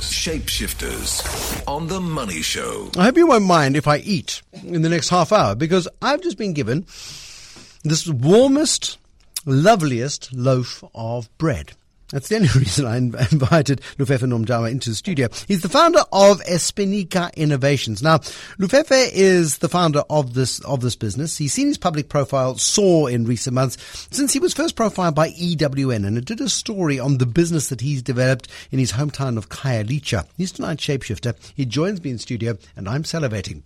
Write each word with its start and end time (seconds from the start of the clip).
Shapeshifters 0.00 1.66
on 1.66 1.86
the 1.88 2.00
Money 2.00 2.42
Show. 2.42 2.90
I 2.96 3.04
hope 3.04 3.16
you 3.16 3.26
won't 3.26 3.44
mind 3.44 3.76
if 3.76 3.88
I 3.88 3.98
eat 3.98 4.42
in 4.64 4.82
the 4.82 4.88
next 4.88 5.08
half 5.08 5.32
hour 5.32 5.54
because 5.54 5.88
I've 6.02 6.22
just 6.22 6.36
been 6.36 6.52
given 6.52 6.86
this 7.82 8.06
warmest, 8.06 8.98
loveliest 9.46 10.32
loaf 10.32 10.84
of 10.94 11.28
bread. 11.38 11.72
That's 12.10 12.28
the 12.28 12.36
only 12.36 12.48
reason 12.54 12.86
I 12.86 12.96
invited 13.32 13.80
Lufefe 13.98 14.20
Nomjana 14.20 14.70
into 14.70 14.90
the 14.90 14.96
studio. 14.96 15.28
He's 15.48 15.62
the 15.62 15.68
founder 15.68 16.00
of 16.12 16.40
Espinaca 16.42 17.34
Innovations. 17.34 18.02
Now, 18.02 18.18
Lufefe 18.58 19.10
is 19.12 19.58
the 19.58 19.68
founder 19.68 20.02
of 20.08 20.34
this, 20.34 20.60
of 20.60 20.80
this 20.80 20.96
business. 20.96 21.36
He's 21.36 21.52
seen 21.52 21.66
his 21.68 21.78
public 21.78 22.08
profile 22.08 22.56
soar 22.58 23.10
in 23.10 23.24
recent 23.24 23.54
months 23.54 24.06
since 24.10 24.32
he 24.32 24.38
was 24.38 24.54
first 24.54 24.76
profiled 24.76 25.14
by 25.14 25.30
EWN 25.30 26.06
and 26.06 26.16
it 26.16 26.24
did 26.24 26.40
a 26.40 26.48
story 26.48 27.00
on 27.00 27.18
the 27.18 27.26
business 27.26 27.68
that 27.68 27.80
he's 27.80 28.02
developed 28.02 28.48
in 28.70 28.78
his 28.78 28.92
hometown 28.92 29.36
of 29.36 29.48
Khayelitsha. 29.48 30.26
He's 30.36 30.52
tonight's 30.52 30.84
shapeshifter. 30.84 31.34
He 31.54 31.64
joins 31.64 32.02
me 32.02 32.10
in 32.10 32.18
studio 32.18 32.56
and 32.76 32.88
I'm 32.88 33.02
salivating. 33.02 33.62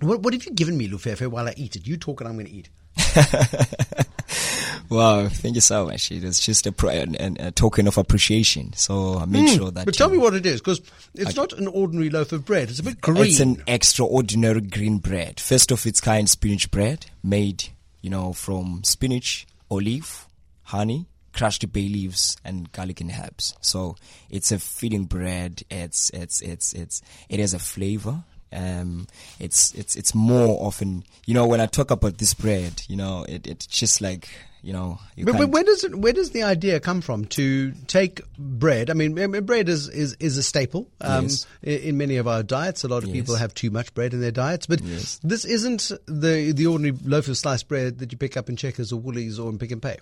What, 0.00 0.20
what 0.20 0.34
have 0.34 0.44
you 0.44 0.52
given 0.52 0.76
me, 0.76 0.88
Lufefe, 0.88 1.26
while 1.28 1.48
I 1.48 1.54
eat 1.56 1.76
it? 1.76 1.86
You 1.86 1.96
talk 1.96 2.20
and 2.20 2.28
I'm 2.28 2.34
going 2.34 2.46
to 2.46 2.52
eat. 2.52 2.68
wow, 4.90 5.28
thank 5.28 5.54
you 5.54 5.60
so 5.60 5.86
much. 5.86 6.10
It 6.10 6.24
is 6.24 6.40
just 6.40 6.66
a, 6.66 6.74
a, 6.86 7.48
a 7.48 7.50
token 7.50 7.86
of 7.86 7.98
appreciation. 7.98 8.72
So 8.74 9.18
I 9.18 9.24
made 9.24 9.48
mm, 9.48 9.56
sure 9.56 9.70
that. 9.70 9.84
But 9.84 9.94
tell 9.94 10.10
me 10.10 10.18
what 10.18 10.34
it 10.34 10.46
is, 10.46 10.60
because 10.60 10.80
it's 11.14 11.36
I, 11.36 11.40
not 11.40 11.52
an 11.52 11.66
ordinary 11.68 12.10
loaf 12.10 12.32
of 12.32 12.44
bread. 12.44 12.70
It's 12.70 12.80
a 12.80 12.82
bit 12.82 13.00
green. 13.00 13.24
It's 13.24 13.40
an 13.40 13.62
extraordinary 13.66 14.60
green 14.60 14.98
bread. 14.98 15.40
First 15.40 15.70
of 15.70 15.86
its 15.86 16.00
kind 16.00 16.28
spinach 16.28 16.70
bread, 16.70 17.06
made 17.22 17.64
you 18.00 18.10
know 18.10 18.32
from 18.32 18.82
spinach, 18.84 19.46
olive, 19.70 20.26
honey, 20.64 21.06
crushed 21.32 21.72
bay 21.72 21.88
leaves 21.88 22.36
and 22.44 22.70
garlic 22.72 23.00
and 23.00 23.12
herbs. 23.12 23.54
So 23.60 23.96
it's 24.28 24.52
a 24.52 24.58
feeding 24.58 25.04
bread. 25.04 25.62
It's 25.70 26.10
it's 26.10 26.40
it's 26.40 26.72
it's 26.72 27.02
it 27.28 27.40
has 27.40 27.54
a 27.54 27.58
flavor 27.58 28.24
um, 28.52 29.06
it's 29.38 29.74
it's 29.74 29.96
it's 29.96 30.14
more 30.14 30.66
often 30.66 31.04
you 31.26 31.34
know 31.34 31.46
when 31.46 31.60
I 31.60 31.66
talk 31.66 31.90
about 31.90 32.18
this 32.18 32.34
bread, 32.34 32.82
you 32.88 32.96
know, 32.96 33.24
it, 33.28 33.46
it's 33.46 33.66
just 33.66 34.00
like 34.00 34.28
you 34.62 34.72
know. 34.72 34.98
You 35.16 35.24
but, 35.24 35.38
but 35.38 35.48
where 35.50 35.64
does 35.64 35.84
it, 35.84 35.94
where 35.94 36.12
does 36.12 36.30
the 36.30 36.42
idea 36.42 36.80
come 36.80 37.00
from 37.00 37.24
to 37.26 37.72
take 37.86 38.20
bread? 38.38 38.90
I 38.90 38.94
mean, 38.94 39.14
bread 39.44 39.68
is 39.68 39.88
is, 39.88 40.14
is 40.20 40.36
a 40.36 40.42
staple 40.42 40.90
um, 41.00 41.24
yes. 41.24 41.46
in, 41.62 41.96
many 41.96 42.16
of 42.16 42.26
our 42.26 42.42
diets. 42.42 42.84
A 42.84 42.88
lot 42.88 43.02
of 43.02 43.08
yes. 43.08 43.16
people 43.16 43.36
have 43.36 43.54
too 43.54 43.70
much 43.70 43.94
bread 43.94 44.14
in 44.14 44.20
their 44.20 44.30
diets, 44.30 44.66
but 44.66 44.82
yes. 44.82 45.20
this 45.22 45.44
isn't 45.44 45.92
the 46.06 46.52
the 46.52 46.66
ordinary 46.66 46.96
loaf 47.04 47.28
of 47.28 47.36
sliced 47.36 47.68
bread 47.68 47.98
that 47.98 48.12
you 48.12 48.18
pick 48.18 48.36
up 48.36 48.48
in 48.48 48.56
Checkers 48.56 48.92
or 48.92 49.00
Woolies 49.00 49.38
or 49.38 49.50
in 49.50 49.58
Pick 49.58 49.72
n 49.72 49.80
Pay. 49.80 49.98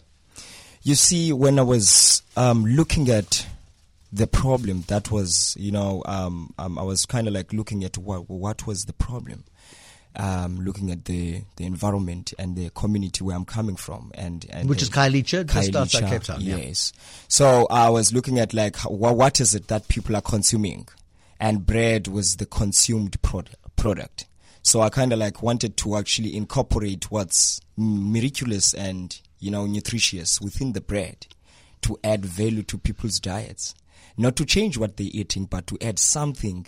You 0.82 0.94
see, 0.94 1.32
when 1.32 1.58
I 1.58 1.62
was 1.62 2.22
um, 2.36 2.64
looking 2.64 3.10
at 3.10 3.46
the 4.12 4.26
problem 4.26 4.84
that 4.88 5.10
was, 5.10 5.56
you 5.58 5.72
know, 5.72 6.02
um, 6.06 6.52
um, 6.58 6.78
I 6.78 6.82
was 6.82 7.06
kind 7.06 7.26
of 7.26 7.34
like 7.34 7.52
looking 7.52 7.84
at 7.84 7.98
what 7.98 8.30
what 8.30 8.66
was 8.66 8.84
the 8.84 8.92
problem, 8.92 9.44
um, 10.14 10.60
looking 10.60 10.90
at 10.90 11.04
the 11.06 11.42
the 11.56 11.64
environment 11.64 12.32
and 12.38 12.56
the 12.56 12.70
community 12.70 13.24
where 13.24 13.36
I'm 13.36 13.44
coming 13.44 13.76
from, 13.76 14.12
and, 14.14 14.46
and 14.50 14.68
which 14.68 14.82
is 14.82 14.90
Khayelitsha, 14.90 15.46
just 15.46 15.74
outside 15.74 16.08
Cape 16.08 16.22
Town. 16.22 16.40
Yes. 16.40 16.92
Yeah. 16.94 17.02
So 17.28 17.66
I 17.68 17.88
was 17.90 18.12
looking 18.12 18.38
at 18.38 18.54
like 18.54 18.76
what, 18.78 19.16
what 19.16 19.40
is 19.40 19.54
it 19.54 19.68
that 19.68 19.88
people 19.88 20.16
are 20.16 20.22
consuming, 20.22 20.88
and 21.40 21.66
bread 21.66 22.08
was 22.08 22.36
the 22.36 22.46
consumed 22.46 23.20
product. 23.22 23.56
product. 23.76 24.26
So 24.62 24.80
I 24.80 24.88
kind 24.88 25.12
of 25.12 25.18
like 25.18 25.42
wanted 25.42 25.76
to 25.78 25.96
actually 25.96 26.36
incorporate 26.36 27.10
what's 27.10 27.60
miraculous 27.76 28.72
and 28.72 29.20
you 29.38 29.50
know 29.50 29.66
nutritious 29.66 30.40
within 30.40 30.72
the 30.72 30.80
bread 30.80 31.26
to 31.82 31.98
add 32.02 32.24
value 32.24 32.62
to 32.62 32.78
people's 32.78 33.20
diets 33.20 33.74
not 34.16 34.36
to 34.36 34.44
change 34.44 34.78
what 34.78 34.96
they're 34.96 35.08
eating, 35.10 35.44
but 35.44 35.66
to 35.68 35.78
add 35.80 35.98
something 35.98 36.66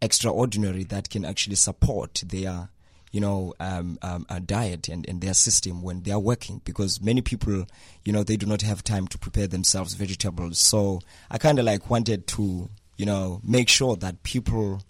extraordinary 0.00 0.84
that 0.84 1.10
can 1.10 1.24
actually 1.24 1.56
support 1.56 2.22
their 2.26 2.68
you 3.12 3.20
know, 3.20 3.54
um, 3.60 3.98
um, 4.02 4.26
diet 4.44 4.88
and, 4.88 5.08
and 5.08 5.20
their 5.20 5.34
system 5.34 5.82
when 5.82 6.02
they 6.02 6.10
are 6.10 6.18
working 6.18 6.60
because 6.64 7.00
many 7.00 7.20
people, 7.22 7.66
you 8.04 8.12
know, 8.12 8.22
they 8.22 8.36
do 8.36 8.46
not 8.46 8.62
have 8.62 8.84
time 8.84 9.06
to 9.08 9.18
prepare 9.18 9.46
themselves 9.46 9.94
vegetables. 9.94 10.58
So 10.58 11.00
I 11.30 11.38
kind 11.38 11.58
of 11.58 11.64
like 11.64 11.88
wanted 11.88 12.26
to, 12.28 12.68
you 12.96 13.06
know, 13.06 13.40
make 13.42 13.68
sure 13.68 13.96
that 13.96 14.22
people 14.22 14.82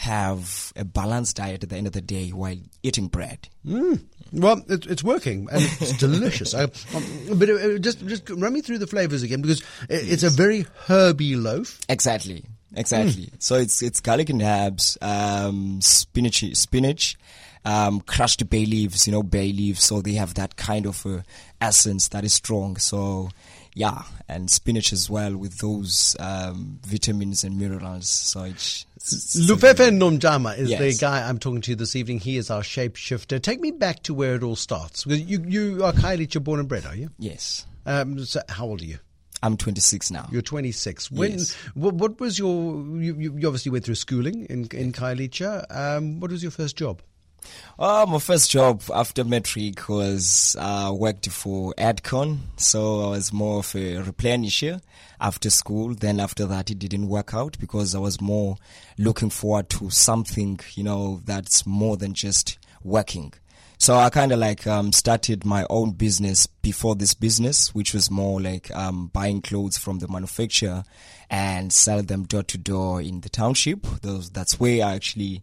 have 0.00 0.72
a 0.76 0.84
balanced 0.84 1.36
diet 1.36 1.62
at 1.62 1.68
the 1.68 1.76
end 1.76 1.86
of 1.86 1.92
the 1.92 2.00
day 2.00 2.30
while 2.30 2.56
eating 2.82 3.06
bread. 3.06 3.50
Mm. 3.66 4.02
Well, 4.32 4.64
it, 4.66 4.86
it's 4.86 5.04
working 5.04 5.46
and 5.52 5.60
it's 5.62 5.98
delicious. 5.98 6.54
I, 6.54 6.62
um, 6.62 7.04
but 7.34 7.50
uh, 7.50 7.76
just 7.76 8.06
just 8.06 8.30
run 8.30 8.54
me 8.54 8.62
through 8.62 8.78
the 8.78 8.86
flavors 8.86 9.22
again 9.22 9.42
because 9.42 9.62
it's 9.90 10.22
a 10.22 10.30
very 10.30 10.64
herby 10.86 11.36
loaf. 11.36 11.78
Exactly, 11.90 12.46
exactly. 12.74 13.26
Mm. 13.26 13.42
So 13.42 13.56
it's 13.56 13.82
it's 13.82 14.00
garlic 14.00 14.30
and 14.30 14.40
herbs, 14.40 14.96
um, 15.02 15.82
spinach, 15.82 16.44
spinach, 16.56 17.18
um, 17.66 18.00
crushed 18.00 18.48
bay 18.48 18.64
leaves. 18.64 19.06
You 19.06 19.12
know, 19.12 19.22
bay 19.22 19.52
leaves. 19.52 19.82
So 19.82 20.00
they 20.00 20.14
have 20.14 20.32
that 20.34 20.56
kind 20.56 20.86
of 20.86 21.04
uh, 21.04 21.18
essence 21.60 22.08
that 22.08 22.24
is 22.24 22.32
strong. 22.32 22.78
So 22.78 23.28
yeah, 23.74 24.02
and 24.28 24.50
spinach 24.50 24.92
as 24.92 25.08
well 25.08 25.36
with 25.36 25.58
those 25.58 26.16
um, 26.18 26.78
vitamins 26.82 27.44
and 27.44 27.58
minerals. 27.58 28.08
So 28.08 28.42
it's 28.44 28.84
Lufefe 29.00 29.90
Nomjana 29.90 30.58
is 30.58 30.70
yes. 30.70 30.80
the 30.80 30.94
guy 31.00 31.28
I'm 31.28 31.38
talking 31.38 31.60
to 31.62 31.74
this 31.74 31.96
evening. 31.96 32.18
He 32.18 32.36
is 32.36 32.50
our 32.50 32.62
shapeshifter. 32.62 33.40
Take 33.40 33.60
me 33.60 33.70
back 33.70 34.02
to 34.04 34.14
where 34.14 34.34
it 34.34 34.42
all 34.42 34.56
starts. 34.56 35.06
You 35.06 35.42
you 35.46 35.84
are 35.84 35.92
Khayelitsha 35.92 36.42
born 36.42 36.60
and 36.60 36.68
bred, 36.68 36.84
are 36.86 36.96
you? 36.96 37.10
Yes. 37.18 37.66
Um, 37.86 38.24
so 38.24 38.40
how 38.48 38.66
old 38.66 38.82
are 38.82 38.86
you? 38.86 38.98
I'm 39.42 39.56
26 39.56 40.10
now. 40.10 40.28
You're 40.30 40.42
26. 40.42 41.10
When? 41.10 41.32
Yes. 41.32 41.54
What, 41.74 41.94
what 41.94 42.20
was 42.20 42.38
your? 42.38 42.84
You, 42.98 43.14
you, 43.14 43.48
obviously 43.48 43.72
went 43.72 43.84
through 43.84 43.94
schooling 43.94 44.44
in 44.50 44.68
in 44.72 44.92
Khayelitsha. 44.92 45.64
Um, 45.70 46.20
what 46.20 46.30
was 46.30 46.42
your 46.42 46.52
first 46.52 46.76
job? 46.76 47.00
Oh, 47.78 48.06
my 48.06 48.18
first 48.18 48.50
job 48.50 48.82
after 48.94 49.24
matric 49.24 49.88
was 49.88 50.54
uh, 50.58 50.92
worked 50.94 51.28
for 51.30 51.72
Edcon, 51.78 52.38
so 52.56 53.06
I 53.06 53.10
was 53.10 53.32
more 53.32 53.60
of 53.60 53.74
a 53.74 54.02
replenisher 54.02 54.82
after 55.20 55.48
school. 55.48 55.94
Then 55.94 56.20
after 56.20 56.46
that, 56.46 56.70
it 56.70 56.78
didn't 56.78 57.08
work 57.08 57.32
out 57.32 57.58
because 57.58 57.94
I 57.94 57.98
was 57.98 58.20
more 58.20 58.56
looking 58.98 59.30
forward 59.30 59.70
to 59.70 59.90
something, 59.90 60.60
you 60.74 60.84
know, 60.84 61.22
that's 61.24 61.64
more 61.66 61.96
than 61.96 62.12
just 62.12 62.58
working. 62.84 63.32
So 63.78 63.96
I 63.96 64.10
kind 64.10 64.30
of 64.30 64.38
like 64.38 64.66
um, 64.66 64.92
started 64.92 65.46
my 65.46 65.66
own 65.70 65.92
business 65.92 66.46
before 66.46 66.96
this 66.96 67.14
business, 67.14 67.74
which 67.74 67.94
was 67.94 68.10
more 68.10 68.38
like 68.38 68.70
um, 68.76 69.06
buying 69.06 69.40
clothes 69.40 69.78
from 69.78 70.00
the 70.00 70.06
manufacturer 70.06 70.84
and 71.30 71.72
sell 71.72 72.02
them 72.02 72.24
door 72.24 72.42
to 72.42 72.58
door 72.58 73.00
in 73.00 73.22
the 73.22 73.30
township. 73.30 73.86
Those, 74.02 74.28
that's 74.28 74.60
where 74.60 74.84
I 74.84 74.92
actually 74.92 75.40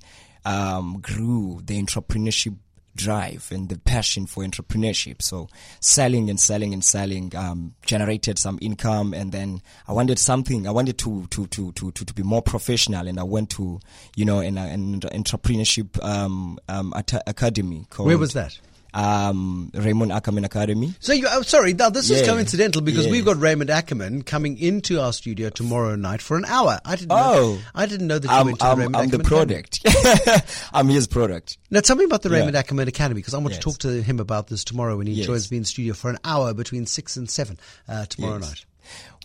um, 0.47 0.99
grew 1.01 1.59
the 1.63 1.81
entrepreneurship 1.81 2.55
drive 2.95 3.49
and 3.51 3.69
the 3.69 3.77
passion 3.77 4.25
for 4.25 4.43
entrepreneurship. 4.43 5.21
So 5.21 5.49
selling 5.79 6.29
and 6.29 6.39
selling 6.39 6.73
and 6.73 6.83
selling 6.83 7.35
um, 7.35 7.75
generated 7.85 8.39
some 8.39 8.57
income, 8.61 9.13
and 9.13 9.31
then 9.31 9.61
I 9.87 9.93
wanted 9.93 10.17
something. 10.17 10.65
I 10.65 10.71
wanted 10.71 10.97
to 10.99 11.27
to 11.27 11.47
to 11.47 11.71
to 11.73 11.91
to, 11.91 12.05
to 12.05 12.13
be 12.13 12.23
more 12.23 12.41
professional, 12.41 13.07
and 13.07 13.19
I 13.19 13.23
went 13.23 13.49
to 13.51 13.79
you 14.15 14.25
know 14.25 14.39
an, 14.39 14.57
an 14.57 15.01
entrepreneurship 15.01 16.03
um, 16.03 16.57
um, 16.69 16.93
academy. 16.95 17.85
Called, 17.89 18.07
Where 18.07 18.17
was 18.17 18.33
that? 18.33 18.57
Um, 18.97 19.69
Raymond 19.75 20.11
Ackerman 20.11 20.43
Academy. 20.43 20.93
So 20.99 21.13
you, 21.13 21.27
oh, 21.29 21.43
sorry, 21.43 21.73
now 21.73 21.91
this 21.91 22.09
is 22.09 22.27
coincidental 22.27 22.81
because 22.81 23.05
yeah. 23.05 23.11
we've 23.11 23.23
got 23.25 23.39
Raymond 23.39 23.69
Ackerman 23.69 24.23
coming 24.23 24.57
into 24.57 24.99
our 24.99 25.13
studio 25.13 25.49
tomorrow 25.51 25.95
night 25.95 26.19
for 26.19 26.35
an 26.35 26.45
hour. 26.45 26.79
I 26.83 26.95
didn't. 26.95 27.11
Oh, 27.11 27.17
know, 27.17 27.59
I 27.75 27.85
didn't 27.85 28.07
know 28.07 28.17
that 28.17 28.27
you 28.27 28.33
I'm, 28.33 28.45
went 28.47 28.59
to 28.59 28.65
I'm, 28.65 28.79
Raymond 28.79 28.95
I'm 28.95 29.05
Ackerman 29.05 29.23
the 29.23 29.29
product. 29.29 30.67
I'm 30.73 30.89
his 30.89 31.05
product. 31.05 31.59
Now 31.69 31.81
tell 31.81 31.95
me 31.95 32.05
about 32.05 32.23
the 32.23 32.29
Raymond 32.29 32.55
yeah. 32.55 32.61
Ackerman 32.61 32.87
Academy 32.87 33.19
because 33.19 33.35
I 33.35 33.37
want 33.37 33.51
yes. 33.51 33.59
to 33.59 33.63
talk 33.63 33.77
to 33.79 34.01
him 34.01 34.19
about 34.19 34.47
this 34.47 34.63
tomorrow 34.63 34.97
when 34.97 35.05
he 35.05 35.13
yes. 35.13 35.27
joins 35.27 35.51
me 35.51 35.57
in 35.57 35.65
studio 35.65 35.93
for 35.93 36.09
an 36.09 36.17
hour 36.23 36.55
between 36.55 36.87
six 36.87 37.17
and 37.17 37.29
seven 37.29 37.59
uh, 37.87 38.05
tomorrow 38.05 38.39
yes. 38.39 38.49
night. 38.49 38.65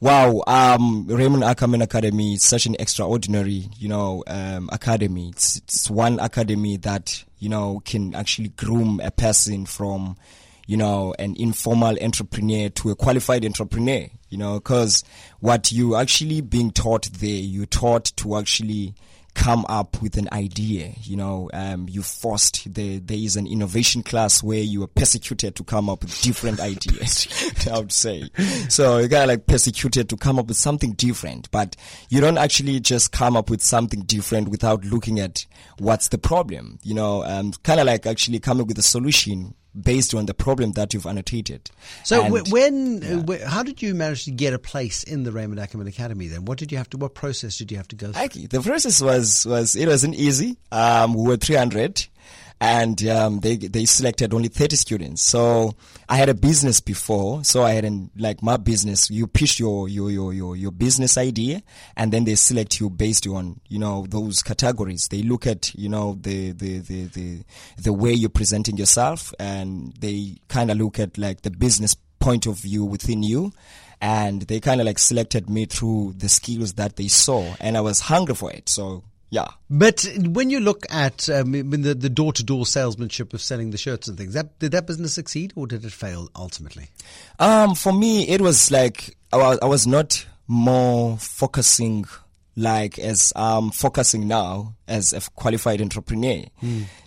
Wow, 0.00 0.42
um, 0.48 1.06
Raymond 1.06 1.44
Ackerman 1.44 1.80
Academy 1.80 2.34
is 2.34 2.42
such 2.42 2.66
an 2.66 2.74
extraordinary, 2.80 3.68
you 3.78 3.88
know, 3.88 4.24
um, 4.26 4.68
academy. 4.72 5.28
It's, 5.28 5.58
it's 5.58 5.88
one 5.88 6.18
academy 6.18 6.76
that, 6.78 7.22
you 7.38 7.48
know, 7.48 7.80
can 7.84 8.12
actually 8.12 8.48
groom 8.48 9.00
a 9.04 9.12
person 9.12 9.64
from, 9.64 10.16
you 10.66 10.76
know, 10.76 11.14
an 11.20 11.36
informal 11.36 11.96
entrepreneur 12.02 12.68
to 12.70 12.90
a 12.90 12.96
qualified 12.96 13.44
entrepreneur, 13.44 14.08
you 14.28 14.38
know, 14.38 14.58
cause 14.58 15.04
what 15.38 15.70
you 15.70 15.94
actually 15.94 16.40
being 16.40 16.72
taught 16.72 17.04
there, 17.12 17.30
you 17.30 17.64
taught 17.64 18.06
to 18.16 18.36
actually, 18.36 18.94
come 19.34 19.64
up 19.68 20.00
with 20.02 20.16
an 20.16 20.28
idea. 20.32 20.92
You 21.02 21.16
know, 21.16 21.50
um, 21.52 21.86
you 21.88 22.02
forced 22.02 22.72
the, 22.74 22.98
there 22.98 23.16
is 23.16 23.36
an 23.36 23.46
innovation 23.46 24.02
class 24.02 24.42
where 24.42 24.60
you 24.60 24.82
are 24.82 24.88
persecuted 24.88 25.56
to 25.56 25.64
come 25.64 25.88
up 25.88 26.02
with 26.02 26.20
different 26.22 26.60
ideas. 26.72 27.28
I 27.70 27.78
would 27.78 27.92
say. 27.92 28.30
So 28.68 28.98
you 28.98 29.08
got 29.08 29.28
like 29.28 29.46
persecuted 29.46 30.08
to 30.10 30.16
come 30.16 30.38
up 30.38 30.46
with 30.46 30.56
something 30.56 30.92
different, 30.92 31.50
but 31.50 31.76
you 32.08 32.20
don't 32.20 32.38
actually 32.38 32.80
just 32.80 33.12
come 33.12 33.36
up 33.36 33.50
with 33.50 33.62
something 33.62 34.00
different 34.02 34.48
without 34.48 34.84
looking 34.84 35.20
at 35.20 35.46
what's 35.78 36.08
the 36.08 36.18
problem. 36.18 36.78
You 36.82 36.94
know, 36.94 37.24
um, 37.24 37.52
kind 37.62 37.80
of 37.80 37.86
like 37.86 38.06
actually 38.06 38.40
coming 38.40 38.66
with 38.66 38.78
a 38.78 38.82
solution 38.82 39.54
based 39.80 40.14
on 40.14 40.26
the 40.26 40.34
problem 40.34 40.72
that 40.72 40.92
you've 40.92 41.06
annotated. 41.06 41.70
So 42.04 42.22
And- 42.22 42.46
wh- 42.48 42.52
when, 42.52 43.02
uh, 43.02 43.24
wh- 43.26 43.42
how 43.48 43.62
did 43.62 43.80
you 43.80 43.94
manage 43.94 44.24
to 44.26 44.30
get 44.30 44.52
a 44.52 44.58
place 44.58 45.02
in 45.02 45.24
the 45.24 45.32
Raymond 45.32 45.60
Ackerman 45.60 45.86
Academy 45.86 46.28
then? 46.28 46.44
What 46.44 46.58
did 46.58 46.70
you 46.72 46.78
have 46.78 46.90
to, 46.90 46.98
what 46.98 47.14
process 47.14 47.56
did 47.56 47.70
you 47.70 47.78
have 47.78 47.88
to 47.88 47.96
go 47.96 48.12
through? 48.12 48.22
Actually, 48.22 48.46
the 48.46 48.60
process 48.60 49.00
was 49.00 49.46
was 49.46 49.74
it 49.74 49.86
wasn't 49.88 50.14
easy. 50.14 50.56
Um, 50.70 51.14
we 51.14 51.22
were 51.28 51.36
300, 51.36 52.06
and 52.62 53.04
um, 53.08 53.40
they 53.40 53.56
they 53.56 53.84
selected 53.84 54.32
only 54.32 54.46
30 54.46 54.76
students. 54.76 55.22
So 55.22 55.74
I 56.08 56.14
had 56.14 56.28
a 56.28 56.34
business 56.34 56.78
before, 56.78 57.42
so 57.42 57.64
I 57.64 57.72
had 57.72 57.84
an, 57.84 58.12
like 58.16 58.40
my 58.40 58.56
business. 58.56 59.10
You 59.10 59.26
pitch 59.26 59.58
your 59.58 59.88
your 59.88 60.12
your 60.12 60.32
your 60.32 60.54
your 60.54 60.70
business 60.70 61.18
idea, 61.18 61.64
and 61.96 62.12
then 62.12 62.22
they 62.22 62.36
select 62.36 62.78
you 62.78 62.88
based 62.88 63.26
on 63.26 63.60
you 63.66 63.80
know 63.80 64.06
those 64.08 64.44
categories. 64.44 65.08
They 65.08 65.24
look 65.24 65.44
at 65.44 65.74
you 65.74 65.88
know 65.88 66.16
the 66.20 66.52
the 66.52 66.78
the 66.78 67.06
the, 67.06 67.44
the 67.78 67.92
way 67.92 68.12
you're 68.12 68.30
presenting 68.30 68.76
yourself, 68.76 69.34
and 69.40 69.92
they 69.98 70.36
kind 70.46 70.70
of 70.70 70.76
look 70.76 71.00
at 71.00 71.18
like 71.18 71.42
the 71.42 71.50
business 71.50 71.96
point 72.20 72.46
of 72.46 72.60
view 72.60 72.84
within 72.84 73.24
you 73.24 73.50
and 74.00 74.42
they 74.42 74.60
kind 74.60 74.80
of 74.80 74.86
like 74.86 74.98
selected 75.00 75.50
me 75.50 75.64
through 75.64 76.14
the 76.16 76.28
skills 76.28 76.74
that 76.74 76.94
they 76.94 77.08
saw 77.08 77.52
and 77.58 77.76
i 77.76 77.80
was 77.80 77.98
hungry 77.98 78.32
for 78.32 78.48
it 78.52 78.68
so 78.68 79.02
yeah. 79.32 79.48
But 79.70 80.06
when 80.18 80.50
you 80.50 80.60
look 80.60 80.84
at 80.90 81.26
um, 81.30 81.52
the 81.52 81.94
the 81.94 82.10
door 82.10 82.34
to 82.34 82.44
door 82.44 82.66
salesmanship 82.66 83.32
of 83.32 83.40
selling 83.40 83.70
the 83.70 83.78
shirts 83.78 84.06
and 84.06 84.18
things, 84.18 84.34
that 84.34 84.58
did 84.58 84.72
that 84.72 84.86
business 84.86 85.14
succeed 85.14 85.54
or 85.56 85.66
did 85.66 85.84
it 85.86 85.92
fail 85.92 86.28
ultimately? 86.36 86.90
um 87.38 87.74
for 87.74 87.92
me 87.94 88.28
it 88.28 88.40
was 88.42 88.70
like 88.70 89.16
i 89.32 89.36
was, 89.38 89.58
I 89.62 89.66
was 89.66 89.86
not 89.86 90.26
more 90.46 91.16
focusing 91.16 92.04
like 92.56 92.98
as 92.98 93.32
um 93.34 93.70
focusing 93.70 94.28
now 94.28 94.74
as 94.86 95.14
a 95.14 95.20
qualified 95.34 95.80
entrepreneur. 95.80 96.44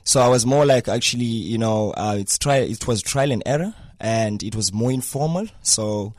So 0.03 0.19
i 0.21 0.27
was 0.27 0.45
more 0.47 0.65
like 0.65 0.87
actually 0.87 1.25
you 1.25 1.59
know 1.59 1.91
uh, 1.91 2.15
it's 2.17 2.39
try 2.39 2.57
it 2.57 2.87
was 2.87 3.03
trial 3.03 3.31
and 3.31 3.43
error 3.45 3.75
and 3.99 4.41
it 4.41 4.55
was 4.55 4.73
more 4.73 4.91
informal. 4.91 5.47
So 5.61 6.15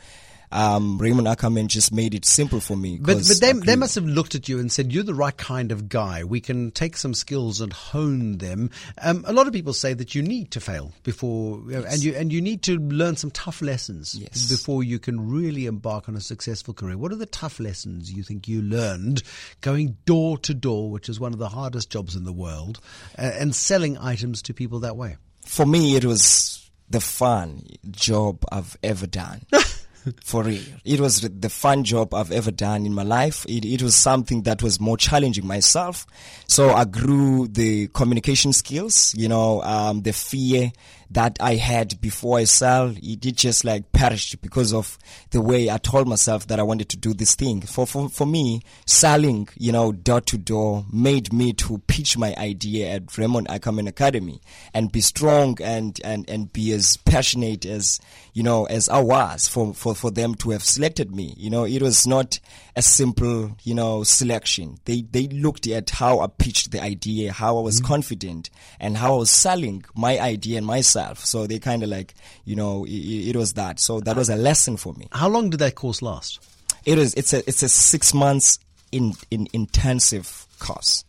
um, 0.56 0.98
Raymond 0.98 1.28
Ackerman 1.28 1.68
just 1.68 1.92
made 1.92 2.14
it 2.14 2.24
simple 2.24 2.60
for 2.60 2.76
me. 2.76 2.98
But 3.00 3.18
but 3.28 3.40
they 3.40 3.52
they 3.52 3.76
must 3.76 3.94
have 3.94 4.06
looked 4.06 4.34
at 4.34 4.48
you 4.48 4.58
and 4.58 4.72
said 4.72 4.92
you're 4.92 5.04
the 5.04 5.14
right 5.14 5.36
kind 5.36 5.70
of 5.72 5.88
guy. 5.88 6.24
We 6.24 6.40
can 6.40 6.70
take 6.70 6.96
some 6.96 7.14
skills 7.14 7.60
and 7.60 7.72
hone 7.72 8.38
them. 8.38 8.70
Um, 9.02 9.24
a 9.26 9.32
lot 9.32 9.46
of 9.46 9.52
people 9.52 9.72
say 9.72 9.92
that 9.94 10.14
you 10.14 10.22
need 10.22 10.50
to 10.52 10.60
fail 10.60 10.92
before, 11.02 11.60
you 11.70 11.84
and 11.84 12.02
you 12.02 12.14
and 12.14 12.32
you 12.32 12.40
need 12.40 12.62
to 12.62 12.78
learn 12.78 13.16
some 13.16 13.30
tough 13.30 13.60
lessons 13.62 14.14
Yes. 14.14 14.48
before 14.50 14.82
you 14.82 14.98
can 14.98 15.28
really 15.30 15.66
embark 15.66 16.08
on 16.08 16.16
a 16.16 16.20
successful 16.20 16.72
career. 16.74 16.96
What 16.96 17.12
are 17.12 17.16
the 17.16 17.26
tough 17.26 17.60
lessons 17.60 18.10
you 18.12 18.22
think 18.22 18.48
you 18.48 18.62
learned 18.62 19.22
going 19.60 19.96
door 20.06 20.38
to 20.38 20.54
door, 20.54 20.90
which 20.90 21.08
is 21.08 21.20
one 21.20 21.32
of 21.32 21.38
the 21.38 21.48
hardest 21.50 21.90
jobs 21.90 22.16
in 22.16 22.24
the 22.24 22.32
world, 22.32 22.80
uh, 23.18 23.22
and 23.22 23.54
selling 23.54 23.98
items 23.98 24.42
to 24.42 24.54
people 24.54 24.80
that 24.80 24.96
way? 24.96 25.16
for 25.44 25.64
me, 25.64 25.94
it 25.94 26.04
was 26.04 26.68
the 26.90 27.00
fun 27.00 27.64
job 27.90 28.44
I've 28.50 28.76
ever 28.82 29.06
done. 29.06 29.42
For 30.24 30.42
real. 30.42 30.62
It 30.84 31.00
was 31.00 31.20
the 31.20 31.48
fun 31.48 31.84
job 31.84 32.14
I've 32.14 32.32
ever 32.32 32.50
done 32.50 32.86
in 32.86 32.94
my 32.94 33.02
life. 33.02 33.44
It, 33.48 33.64
it 33.64 33.82
was 33.82 33.94
something 33.94 34.42
that 34.42 34.62
was 34.62 34.80
more 34.80 34.96
challenging 34.96 35.46
myself. 35.46 36.06
So 36.46 36.70
I 36.70 36.84
grew 36.84 37.48
the 37.48 37.88
communication 37.88 38.52
skills, 38.52 39.14
you 39.16 39.28
know, 39.28 39.62
um, 39.62 40.02
the 40.02 40.12
fear 40.12 40.72
that 41.10 41.38
I 41.40 41.54
had 41.54 42.00
before 42.00 42.38
I 42.38 42.44
sell. 42.44 42.94
It, 42.96 43.24
it 43.24 43.36
just 43.36 43.64
like 43.64 43.92
perished 43.92 44.40
because 44.40 44.72
of 44.72 44.98
the 45.30 45.40
way 45.40 45.70
I 45.70 45.78
told 45.78 46.08
myself 46.08 46.46
that 46.48 46.58
I 46.58 46.62
wanted 46.62 46.88
to 46.90 46.96
do 46.96 47.14
this 47.14 47.34
thing. 47.34 47.60
For, 47.62 47.86
for, 47.86 48.08
for 48.08 48.26
me, 48.26 48.62
selling, 48.86 49.48
you 49.56 49.72
know, 49.72 49.92
door 49.92 50.20
to 50.22 50.38
door 50.38 50.84
made 50.92 51.32
me 51.32 51.52
to 51.54 51.78
pitch 51.86 52.18
my 52.18 52.34
idea 52.36 52.88
at 52.90 53.16
Raymond 53.16 53.50
Ackerman 53.50 53.86
Academy 53.88 54.40
and 54.74 54.92
be 54.92 55.00
strong 55.00 55.58
and, 55.62 55.98
and, 56.04 56.28
and 56.28 56.52
be 56.52 56.72
as 56.72 56.96
passionate 56.98 57.64
as, 57.64 58.00
you 58.32 58.42
know, 58.42 58.64
as 58.64 58.88
I 58.88 59.00
was 59.00 59.48
for, 59.48 59.74
for, 59.74 59.94
for 59.94 60.10
them 60.10 60.34
to 60.36 60.50
have 60.50 60.62
selected 60.62 61.14
me. 61.14 61.34
You 61.36 61.50
know, 61.50 61.64
it 61.64 61.82
was 61.82 62.06
not 62.06 62.40
a 62.74 62.82
simple, 62.82 63.56
you 63.62 63.74
know, 63.74 64.02
selection. 64.02 64.78
They, 64.84 65.02
they 65.02 65.28
looked 65.28 65.66
at 65.66 65.90
how 65.90 66.20
I 66.20 66.26
pitched 66.26 66.72
the 66.72 66.82
idea, 66.82 67.32
how 67.32 67.58
I 67.58 67.62
was 67.62 67.78
mm-hmm. 67.78 67.86
confident 67.86 68.50
and 68.80 68.96
how 68.96 69.14
I 69.14 69.18
was 69.18 69.30
selling 69.30 69.84
my 69.94 70.18
idea 70.18 70.58
and 70.58 70.66
myself. 70.66 70.95
So 71.18 71.46
they 71.46 71.58
kind 71.58 71.82
of 71.82 71.88
like, 71.88 72.14
you 72.44 72.56
know, 72.56 72.84
it, 72.84 72.90
it 73.30 73.36
was 73.36 73.52
that. 73.54 73.78
So 73.80 74.00
that 74.00 74.16
was 74.16 74.28
a 74.28 74.36
lesson 74.36 74.76
for 74.76 74.92
me. 74.94 75.06
How 75.12 75.28
long 75.28 75.50
did 75.50 75.60
that 75.60 75.74
course 75.74 76.02
last? 76.02 76.40
It 76.84 76.98
is. 76.98 77.14
It's 77.14 77.32
a. 77.32 77.38
It's 77.48 77.62
a 77.62 77.68
six 77.68 78.12
months 78.14 78.58
in 78.92 79.12
in 79.30 79.48
intensive 79.52 80.46
course 80.58 81.04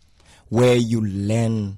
where 0.50 0.76
you 0.76 1.02
learn 1.06 1.78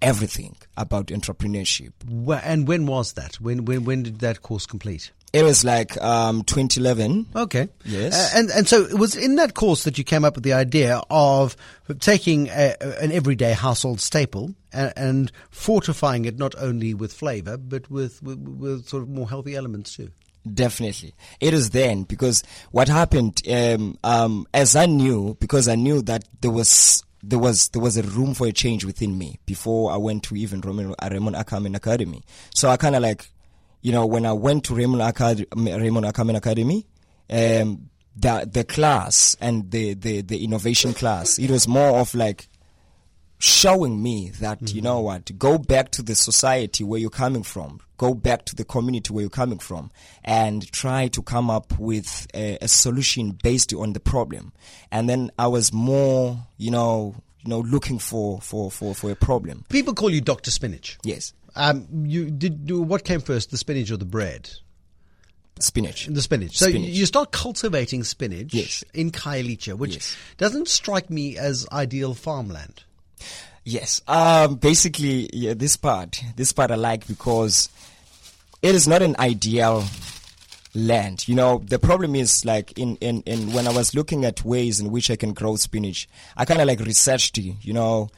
everything 0.00 0.56
about 0.76 1.06
entrepreneurship. 1.06 1.92
Wh- 2.26 2.40
And 2.46 2.68
when 2.68 2.86
was 2.86 3.14
that? 3.14 3.40
When 3.40 3.64
when 3.64 3.84
when 3.84 4.02
did 4.04 4.20
that 4.20 4.42
course 4.42 4.66
complete? 4.66 5.10
It 5.32 5.42
was 5.42 5.64
like 5.64 6.00
um 6.02 6.42
2011. 6.44 7.26
Okay. 7.36 7.68
Yes. 7.84 8.14
Uh, 8.34 8.38
and 8.38 8.50
and 8.50 8.68
so 8.68 8.82
it 8.82 8.98
was 8.98 9.14
in 9.14 9.36
that 9.36 9.54
course 9.54 9.84
that 9.84 9.98
you 9.98 10.04
came 10.04 10.24
up 10.24 10.34
with 10.34 10.44
the 10.44 10.54
idea 10.54 11.02
of 11.10 11.56
taking 12.00 12.48
a, 12.48 12.76
an 13.00 13.12
everyday 13.12 13.52
household 13.52 14.00
staple 14.00 14.54
and, 14.72 14.92
and 14.96 15.32
fortifying 15.50 16.24
it 16.24 16.38
not 16.38 16.54
only 16.58 16.94
with 16.94 17.12
flavor 17.12 17.56
but 17.56 17.90
with, 17.90 18.22
with 18.22 18.38
with 18.38 18.88
sort 18.88 19.02
of 19.02 19.08
more 19.08 19.28
healthy 19.28 19.54
elements 19.54 19.96
too. 19.96 20.10
Definitely. 20.54 21.14
It 21.40 21.54
is 21.54 21.70
then 21.70 22.04
because 22.04 22.42
what 22.70 22.88
happened, 22.88 23.42
um, 23.50 23.98
um, 24.04 24.46
as 24.54 24.76
I 24.76 24.86
knew, 24.86 25.36
because 25.40 25.68
I 25.68 25.74
knew 25.74 26.02
that 26.02 26.24
there 26.40 26.50
was, 26.50 27.04
there 27.22 27.38
was, 27.38 27.68
there 27.70 27.82
was 27.82 27.96
a 27.96 28.02
room 28.02 28.34
for 28.34 28.46
a 28.46 28.52
change 28.52 28.84
within 28.84 29.18
me 29.18 29.38
before 29.46 29.92
I 29.92 29.96
went 29.96 30.22
to 30.24 30.36
even 30.36 30.60
Raymond, 30.60 30.94
uh, 30.98 31.08
Raymond 31.10 31.36
Ackerman 31.36 31.74
Academy. 31.74 32.22
So 32.54 32.68
I 32.70 32.76
kind 32.76 32.96
of 32.96 33.02
like, 33.02 33.28
you 33.88 33.94
know, 33.94 34.04
when 34.04 34.26
I 34.26 34.34
went 34.34 34.64
to 34.64 34.74
Raymond, 34.74 35.00
Acad- 35.00 35.46
Raymond 35.56 36.04
Ackerman 36.04 36.36
Academy, 36.36 36.86
um, 37.30 37.88
the, 38.14 38.46
the 38.52 38.62
class 38.64 39.34
and 39.40 39.70
the, 39.70 39.94
the, 39.94 40.20
the 40.20 40.44
innovation 40.44 40.92
class, 40.92 41.38
it 41.38 41.50
was 41.50 41.66
more 41.66 41.98
of 41.98 42.14
like, 42.14 42.48
showing 43.38 44.02
me 44.02 44.30
that 44.40 44.74
you 44.74 44.82
know 44.82 44.98
what 44.98 45.38
go 45.38 45.58
back 45.58 45.90
to 45.92 46.02
the 46.02 46.14
society 46.16 46.82
where 46.82 46.98
you're 47.00 47.08
coming 47.08 47.44
from. 47.44 47.80
Go 47.96 48.12
back 48.12 48.44
to 48.46 48.56
the 48.56 48.64
community 48.64 49.12
where 49.12 49.22
you're 49.22 49.30
coming 49.30 49.60
from 49.60 49.90
and 50.24 50.70
try 50.72 51.06
to 51.08 51.22
come 51.22 51.48
up 51.48 51.78
with 51.78 52.26
a, 52.34 52.58
a 52.60 52.66
solution 52.68 53.38
based 53.42 53.72
on 53.72 53.92
the 53.92 54.00
problem. 54.00 54.52
And 54.90 55.08
then 55.08 55.30
i 55.38 55.46
was 55.46 55.72
more 55.72 56.36
you 56.56 56.72
know 56.72 57.14
you 57.44 57.48
know 57.50 57.60
looking 57.60 58.00
for 58.00 58.40
for 58.40 58.70
for, 58.72 58.92
for 58.94 59.10
a 59.12 59.16
problem. 59.16 59.64
People 59.68 59.94
call 59.94 60.10
you 60.10 60.20
Doctor 60.20 60.50
Spinach. 60.50 60.98
yes 61.04 61.32
Um, 61.58 61.86
you 62.06 62.30
did 62.30 62.64
do 62.66 62.80
what 62.80 63.04
came 63.04 63.20
first, 63.20 63.50
the 63.50 63.58
spinach 63.58 63.90
or 63.90 63.96
the 63.98 64.04
bread? 64.06 64.48
spinach 65.60 66.06
The 66.06 66.22
spinach. 66.22 66.56
So 66.56 66.68
Spinach. 66.68 66.88
you 66.90 67.04
start 67.04 67.32
cultivating 67.32 68.04
spinach 68.04 68.54
Yes. 68.54 68.84
in 68.94 69.10
Khayelitsha, 69.10 69.76
which 69.76 69.94
Yes. 69.94 70.16
doesn't 70.36 70.68
strike 70.68 71.10
me 71.10 71.36
as 71.36 71.66
ideal 71.72 72.14
farmland. 72.14 72.84
Yes. 73.64 74.00
Um, 74.06 74.54
basically, 74.54 75.28
yeah, 75.32 75.54
this 75.54 75.76
part, 75.76 76.22
this 76.36 76.52
part 76.52 76.70
I 76.70 76.76
like 76.76 77.08
because 77.08 77.68
it 78.62 78.74
is 78.76 78.86
not 78.86 79.02
an 79.02 79.16
ideal 79.18 79.84
land. 80.74 81.26
You 81.26 81.34
know, 81.34 81.58
the 81.66 81.80
problem 81.80 82.14
is 82.14 82.44
like 82.44 82.78
in, 82.78 82.94
in, 82.98 83.22
in 83.22 83.52
when 83.52 83.66
I 83.66 83.72
was 83.72 83.96
looking 83.96 84.24
at 84.24 84.44
ways 84.44 84.78
in 84.78 84.92
which 84.92 85.10
I 85.10 85.16
can 85.16 85.32
grow 85.32 85.56
spinach, 85.56 86.08
I 86.36 86.44
kind 86.44 86.60
of 86.60 86.68
like 86.68 86.78
researched, 86.78 87.36
you 87.36 87.72
know, 87.72 88.10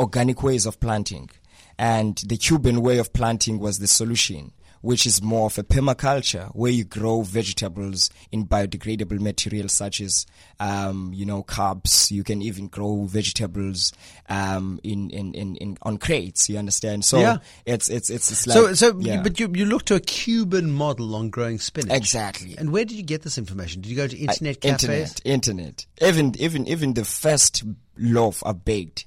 organic 0.00 0.42
ways 0.42 0.66
of 0.66 0.80
planting. 0.80 1.30
And 1.78 2.16
the 2.26 2.36
Cuban 2.36 2.80
way 2.82 2.98
of 2.98 3.12
planting 3.12 3.58
was 3.58 3.78
the 3.78 3.86
solution 3.86 4.52
which 4.80 5.06
is 5.06 5.22
more 5.22 5.46
of 5.46 5.58
a 5.58 5.62
permaculture 5.62 6.48
where 6.54 6.70
you 6.70 6.84
grow 6.84 7.22
vegetables 7.22 8.10
in 8.30 8.46
biodegradable 8.46 9.18
materials 9.18 9.72
such 9.72 10.00
as, 10.00 10.26
um, 10.60 11.12
you 11.14 11.26
know, 11.26 11.42
carbs. 11.42 12.10
You 12.10 12.24
can 12.24 12.42
even 12.42 12.68
grow 12.68 13.04
vegetables 13.04 13.92
um, 14.28 14.78
in, 14.82 15.10
in, 15.10 15.34
in, 15.34 15.56
in 15.56 15.78
on 15.82 15.98
crates. 15.98 16.48
You 16.48 16.58
understand? 16.58 17.04
So 17.04 17.18
Yeah. 17.20 17.38
it's 17.66 17.88
it's 17.88 18.10
it's, 18.10 18.30
it's 18.30 18.46
like 18.46 18.56
so, 18.56 18.72
so, 18.74 18.98
yeah. 19.00 19.22
but 19.22 19.40
you, 19.40 19.50
you 19.54 19.64
look 19.64 19.84
to 19.86 19.94
a 19.96 20.00
Cuban 20.00 20.70
model 20.70 21.14
on 21.14 21.30
growing 21.30 21.58
spinach. 21.58 21.96
Exactly. 21.96 22.56
And 22.56 22.72
where 22.72 22.84
did 22.84 22.96
you 22.96 23.02
get 23.02 23.22
this 23.22 23.38
information? 23.38 23.82
Did 23.82 23.90
you 23.90 23.96
go 23.96 24.06
to 24.06 24.16
internet 24.16 24.60
cafes? 24.60 24.84
internet, 24.84 25.20
internet. 25.24 25.86
Even 26.00 26.34
even 26.38 26.66
even 26.68 26.94
the 26.94 27.04
first 27.04 27.64
loaf 27.96 28.42
I 28.46 28.52
baked, 28.52 29.06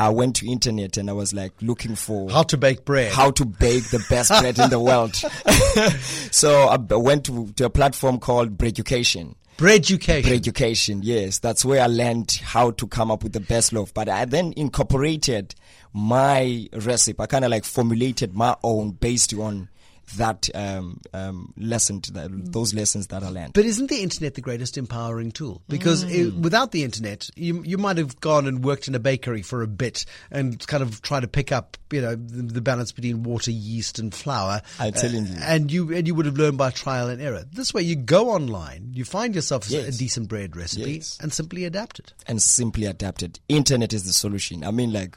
I 0.00 0.08
went 0.08 0.36
to 0.36 0.46
internet 0.50 0.96
and 0.96 1.10
I 1.10 1.12
was 1.12 1.34
like 1.34 1.52
looking 1.60 1.94
for 1.94 2.30
How 2.30 2.42
to 2.44 2.56
bake 2.56 2.84
bread. 2.86 3.12
how 3.12 3.30
to 3.32 3.44
bake 3.44 3.84
the 3.90 4.02
best 4.08 4.30
bread 4.40 4.58
in 4.58 4.70
the 4.70 4.80
world. 4.88 5.14
so 6.32 6.68
I 6.68 6.76
went 6.76 7.26
to, 7.26 7.52
to 7.56 7.66
a 7.66 7.70
platform 7.70 8.18
called 8.18 8.56
Breaducation. 8.56 9.34
bread 9.58 9.80
education. 9.80 10.30
Breaducation, 10.30 11.00
yes, 11.02 11.38
that's 11.38 11.64
where 11.66 11.82
I 11.82 11.86
learned 11.86 12.30
how 12.42 12.70
to 12.72 12.86
come 12.86 13.10
up 13.10 13.22
with 13.22 13.32
the 13.34 13.40
best 13.40 13.72
loaf. 13.74 13.92
But 13.92 14.08
I 14.08 14.24
then 14.24 14.54
incorporated 14.56 15.54
my 15.92 16.66
recipe. 16.72 17.20
I 17.22 17.26
kind 17.26 17.44
of 17.44 17.50
like 17.50 17.64
formulated 17.64 18.34
my 18.34 18.56
own 18.62 18.92
based 18.92 19.34
on 19.34 19.68
that 20.16 20.48
um, 20.54 21.00
um, 21.12 21.52
lesson, 21.56 22.00
to 22.02 22.12
that, 22.12 22.30
those 22.52 22.74
lessons 22.74 23.08
that 23.08 23.22
I 23.22 23.28
learned. 23.28 23.52
But 23.52 23.64
isn't 23.64 23.88
the 23.88 24.02
internet 24.02 24.34
the 24.34 24.40
greatest 24.40 24.76
empowering 24.78 25.30
tool? 25.32 25.62
Because 25.68 26.02
it, 26.04 26.34
without 26.34 26.72
the 26.72 26.84
internet, 26.84 27.30
you 27.36 27.62
you 27.64 27.78
might 27.78 27.96
have 27.98 28.20
gone 28.20 28.46
and 28.46 28.64
worked 28.64 28.88
in 28.88 28.94
a 28.94 28.98
bakery 28.98 29.42
for 29.42 29.62
a 29.62 29.66
bit 29.66 30.04
and 30.30 30.64
kind 30.66 30.82
of 30.82 31.02
try 31.02 31.20
to 31.20 31.28
pick 31.28 31.52
up, 31.52 31.76
you 31.92 32.00
know, 32.00 32.14
the, 32.14 32.42
the 32.54 32.60
balance 32.60 32.92
between 32.92 33.22
water, 33.22 33.50
yeast, 33.50 33.98
and 33.98 34.14
flour. 34.14 34.62
I'm 34.78 34.92
telling 34.92 35.26
you. 35.26 35.36
and 35.40 35.70
you 35.70 35.94
and 35.94 36.06
you 36.06 36.14
would 36.14 36.26
have 36.26 36.36
learned 36.36 36.58
by 36.58 36.70
trial 36.70 37.08
and 37.08 37.20
error. 37.20 37.44
This 37.52 37.72
way, 37.74 37.82
you 37.82 37.96
go 37.96 38.30
online, 38.30 38.90
you 38.94 39.04
find 39.04 39.34
yourself 39.34 39.70
a- 39.70 39.88
a 39.88 39.90
decent 39.92 40.28
bread 40.28 40.56
recipe, 40.56 40.92
Yes. 40.94 41.18
and 41.20 41.32
simply 41.32 41.64
adapt 41.64 41.98
it. 41.98 42.12
and 42.26 42.40
simply 42.42 42.86
adapted. 42.86 43.40
Internet 43.48 43.92
is 43.92 44.04
the 44.04 44.12
solution. 44.12 44.64
I 44.64 44.70
mean, 44.70 44.92
like, 44.92 45.16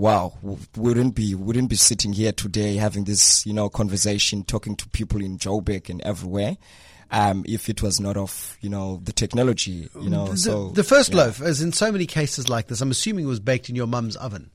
wow, 0.00 0.32
wouldn't 0.76 1.14
be 1.14 1.34
wouldn't 1.34 1.68
be 1.68 1.76
sitting 1.76 2.14
here 2.14 2.32
today 2.32 2.76
having 2.76 3.04
this, 3.04 3.44
you 3.44 3.52
know, 3.52 3.68
conversation, 3.68 4.42
talking 4.42 4.74
to 4.74 4.88
people 4.88 5.22
in 5.22 5.36
Joburg 5.36 5.90
and 5.90 6.00
everywhere, 6.00 6.56
um, 7.10 7.44
if 7.46 7.68
it 7.68 7.82
was 7.82 8.00
not 8.00 8.16
of, 8.16 8.56
you 8.62 8.70
know, 8.70 9.00
the 9.04 9.12
technology, 9.12 9.90
you 10.00 10.08
know. 10.08 10.28
The, 10.28 10.36
so 10.38 10.68
the 10.70 10.84
first 10.84 11.10
yeah. 11.10 11.24
loaf, 11.24 11.42
as 11.42 11.60
in 11.60 11.72
so 11.72 11.92
many 11.92 12.06
cases 12.06 12.48
like 12.48 12.68
this, 12.68 12.80
I'm 12.80 12.90
assuming 12.90 13.26
it 13.26 13.28
was 13.28 13.40
baked 13.40 13.68
in 13.68 13.76
your 13.76 13.86
mum's 13.86 14.16
oven. 14.16 14.50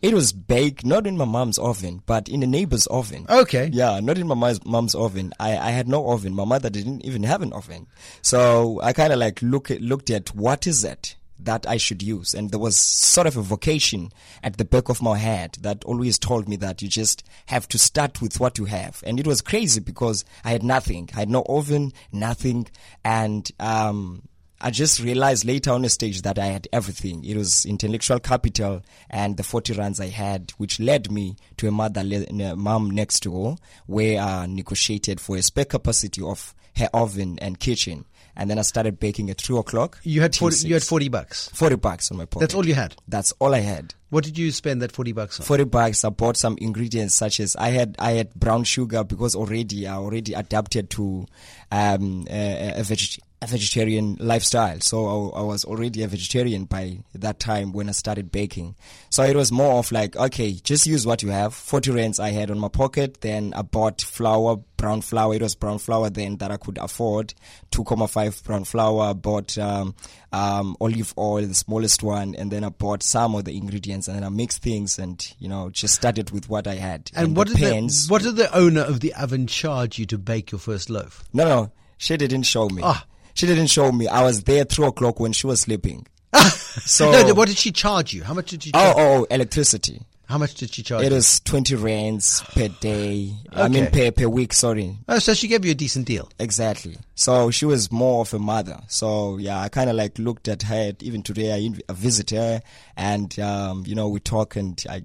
It 0.00 0.14
was 0.14 0.32
baked 0.32 0.86
not 0.86 1.06
in 1.06 1.18
my 1.18 1.26
mom's 1.26 1.58
oven, 1.58 2.02
but 2.06 2.30
in 2.30 2.42
a 2.42 2.46
neighbor's 2.46 2.86
oven. 2.86 3.26
Okay. 3.28 3.68
Yeah, 3.70 4.00
not 4.00 4.16
in 4.16 4.26
my 4.26 4.34
mom's, 4.34 4.64
mom's 4.64 4.94
oven. 4.94 5.34
I, 5.38 5.58
I 5.58 5.70
had 5.72 5.88
no 5.88 6.08
oven. 6.08 6.34
My 6.34 6.46
mother 6.46 6.70
didn't 6.70 7.04
even 7.04 7.24
have 7.24 7.42
an 7.42 7.52
oven. 7.52 7.86
So 8.22 8.80
I 8.82 8.94
kind 8.94 9.12
of 9.12 9.18
like 9.18 9.42
look 9.42 9.70
at, 9.70 9.82
looked 9.82 10.08
at 10.08 10.34
what 10.34 10.66
is 10.66 10.84
it 10.84 11.16
that 11.44 11.66
I 11.68 11.76
should 11.76 12.02
use. 12.02 12.34
And 12.34 12.50
there 12.50 12.60
was 12.60 12.76
sort 12.76 13.26
of 13.26 13.36
a 13.36 13.42
vocation 13.42 14.10
at 14.42 14.56
the 14.56 14.64
back 14.64 14.88
of 14.88 15.02
my 15.02 15.18
head 15.18 15.56
that 15.60 15.84
always 15.84 16.18
told 16.18 16.48
me 16.48 16.56
that 16.56 16.82
you 16.82 16.88
just 16.88 17.24
have 17.46 17.68
to 17.68 17.78
start 17.78 18.20
with 18.20 18.40
what 18.40 18.58
you 18.58 18.66
have. 18.66 19.02
And 19.06 19.18
it 19.18 19.26
was 19.26 19.42
crazy 19.42 19.80
because 19.80 20.24
I 20.44 20.50
had 20.50 20.62
nothing. 20.62 21.10
I 21.14 21.20
had 21.20 21.30
no 21.30 21.44
oven, 21.48 21.92
nothing. 22.12 22.68
And, 23.04 23.50
um, 23.58 24.22
I 24.62 24.70
just 24.70 25.00
realized 25.00 25.46
later 25.46 25.70
on 25.70 25.82
the 25.82 25.88
stage 25.88 26.20
that 26.22 26.38
I 26.38 26.46
had 26.46 26.68
everything. 26.70 27.24
It 27.24 27.34
was 27.34 27.64
intellectual 27.64 28.20
capital 28.20 28.82
and 29.08 29.38
the 29.38 29.42
40 29.42 29.72
runs 29.72 29.98
I 30.00 30.08
had, 30.08 30.52
which 30.58 30.78
led 30.78 31.10
me 31.10 31.36
to 31.56 31.68
a 31.68 31.70
mother, 31.70 32.02
a 32.02 32.54
mom 32.56 32.90
next 32.90 33.22
door, 33.22 33.56
where 33.86 34.20
I 34.20 34.44
negotiated 34.44 35.18
for 35.18 35.38
a 35.38 35.42
spare 35.42 35.64
capacity 35.64 36.20
of 36.20 36.54
her 36.76 36.90
oven 36.92 37.38
and 37.40 37.58
kitchen. 37.58 38.04
And 38.40 38.48
then 38.48 38.58
I 38.58 38.62
started 38.62 38.98
baking 38.98 39.28
at 39.28 39.38
3 39.38 39.58
o'clock. 39.58 39.98
You 40.02 40.22
had 40.22 40.34
40, 40.34 40.66
you 40.66 40.72
had 40.72 40.82
40 40.82 41.10
bucks. 41.10 41.50
40 41.50 41.76
bucks 41.76 42.10
on 42.10 42.16
my 42.16 42.24
pocket. 42.24 42.40
That's 42.40 42.54
all 42.54 42.66
you 42.66 42.72
had. 42.72 42.96
That's 43.06 43.32
all 43.38 43.54
I 43.54 43.58
had. 43.58 43.92
What 44.08 44.24
did 44.24 44.38
you 44.38 44.50
spend 44.50 44.80
that 44.80 44.92
40 44.92 45.12
bucks 45.12 45.38
on? 45.38 45.44
40 45.44 45.64
bucks. 45.64 46.04
I 46.06 46.08
bought 46.08 46.38
some 46.38 46.56
ingredients 46.58 47.14
such 47.14 47.38
as 47.38 47.54
I 47.56 47.68
had, 47.68 47.96
I 47.98 48.12
had 48.12 48.32
brown 48.34 48.64
sugar 48.64 49.04
because 49.04 49.34
already 49.36 49.86
I 49.86 49.96
already 49.96 50.32
adapted 50.32 50.88
to, 50.92 51.26
um, 51.70 52.26
a, 52.30 52.80
a, 52.80 52.82
veg- 52.82 53.18
a 53.42 53.46
vegetarian 53.46 54.16
lifestyle. 54.20 54.80
So 54.80 55.32
I, 55.32 55.40
I 55.40 55.42
was 55.42 55.64
already 55.64 56.02
a 56.02 56.08
vegetarian 56.08 56.64
by 56.64 56.98
that 57.14 57.40
time 57.40 57.72
when 57.72 57.88
I 57.88 57.92
started 57.92 58.30
baking. 58.30 58.76
So 59.08 59.22
it 59.22 59.34
was 59.34 59.50
more 59.50 59.78
of 59.78 59.90
like, 59.92 60.14
okay, 60.14 60.52
just 60.52 60.86
use 60.86 61.06
what 61.06 61.22
you 61.22 61.30
have. 61.30 61.54
40 61.54 61.90
rands 61.92 62.20
I 62.20 62.30
had 62.30 62.50
on 62.50 62.58
my 62.58 62.68
pocket. 62.68 63.22
Then 63.22 63.54
I 63.56 63.62
bought 63.62 64.02
flour, 64.02 64.56
brown 64.76 65.00
flour. 65.00 65.34
It 65.34 65.42
was 65.42 65.54
brown 65.54 65.78
flour 65.78 66.10
then 66.10 66.36
that 66.36 66.50
I 66.50 66.58
could 66.58 66.76
afford. 66.76 67.32
2.5 67.70 68.44
brown 68.44 68.64
flour. 68.64 69.04
I 69.04 69.12
bought, 69.14 69.56
um, 69.56 69.94
um, 70.32 70.76
olive 70.78 71.14
oil, 71.16 71.46
the 71.46 71.54
smallest 71.54 72.02
one. 72.02 72.34
And 72.34 72.50
then 72.50 72.62
I 72.62 72.68
bought 72.68 73.02
some 73.02 73.34
of 73.34 73.46
the 73.46 73.56
ingredients 73.56 74.06
and 74.06 74.18
then 74.18 74.24
I 74.24 74.28
mixed 74.28 74.60
things 74.60 74.98
and, 74.98 75.26
you 75.38 75.48
know, 75.48 75.70
just 75.70 75.94
started 75.94 76.30
with 76.30 76.50
what 76.50 76.66
I 76.66 76.74
had. 76.74 77.10
and 77.16 77.34
what 77.34 77.48
the 77.48 77.54
did, 77.54 77.72
pans. 77.72 78.06
the, 78.06 78.12
what 78.12 78.20
did 78.20 78.36
the 78.36 78.54
owner 78.54 78.82
of 78.82 79.00
the 79.00 79.14
oven 79.14 79.46
charge 79.46 79.98
you 79.98 80.04
to 80.06 80.18
bake 80.18 80.52
your 80.52 80.58
first 80.58 80.90
loaf? 80.90 81.24
No, 81.32 81.44
no, 81.48 81.72
she 81.96 82.18
didn't 82.18 82.42
show 82.42 82.68
me. 82.68 82.82
Ah. 82.84 83.06
She 83.40 83.46
didn't 83.46 83.68
show 83.68 83.90
me. 83.90 84.06
I 84.06 84.22
was 84.22 84.42
there 84.42 84.64
three 84.64 84.86
o'clock 84.86 85.18
when 85.18 85.32
she 85.32 85.46
was 85.46 85.62
sleeping. 85.62 86.06
so 86.34 87.10
no, 87.10 87.32
what 87.34 87.48
did 87.48 87.56
she 87.56 87.72
charge 87.72 88.12
you? 88.12 88.22
How 88.22 88.34
much 88.34 88.50
did 88.50 88.62
she 88.62 88.70
oh, 88.74 88.78
charge? 88.78 88.96
oh, 88.98 89.26
electricity. 89.30 90.02
How 90.28 90.36
much 90.38 90.54
did 90.54 90.72
she 90.74 90.82
charge 90.82 91.04
It 91.04 91.08
you? 91.08 91.14
was 91.14 91.40
twenty 91.40 91.74
rands 91.74 92.42
per 92.54 92.68
day. 92.68 93.32
I 93.50 93.68
mean 93.68 93.86
per 93.90 94.10
per 94.12 94.28
week. 94.28 94.52
Sorry, 94.52 94.96
Oh, 95.08 95.18
so 95.18 95.32
she 95.34 95.48
gave 95.48 95.64
you 95.64 95.70
a 95.70 95.74
decent 95.74 96.06
deal. 96.06 96.28
exactly. 96.38 96.98
So 97.14 97.50
she 97.50 97.64
was 97.64 97.90
more 97.90 98.20
of 98.20 98.34
a 98.34 98.38
mother. 98.38 98.78
So 98.88 99.38
yeah, 99.38 99.58
I 99.60 99.68
kind 99.70 99.88
of 99.90 99.96
like 99.96 100.18
looked 100.18 100.46
at 100.46 100.62
her. 100.64 100.92
Even 101.00 101.22
today, 101.22 101.52
I, 101.54 101.60
inv- 101.60 101.80
I 101.88 101.94
visit 101.94 102.30
her, 102.30 102.60
and 102.96 103.36
um, 103.40 103.84
you 103.86 103.94
know 103.94 104.08
we 104.10 104.20
talk, 104.20 104.54
and 104.54 104.84
I 104.88 105.04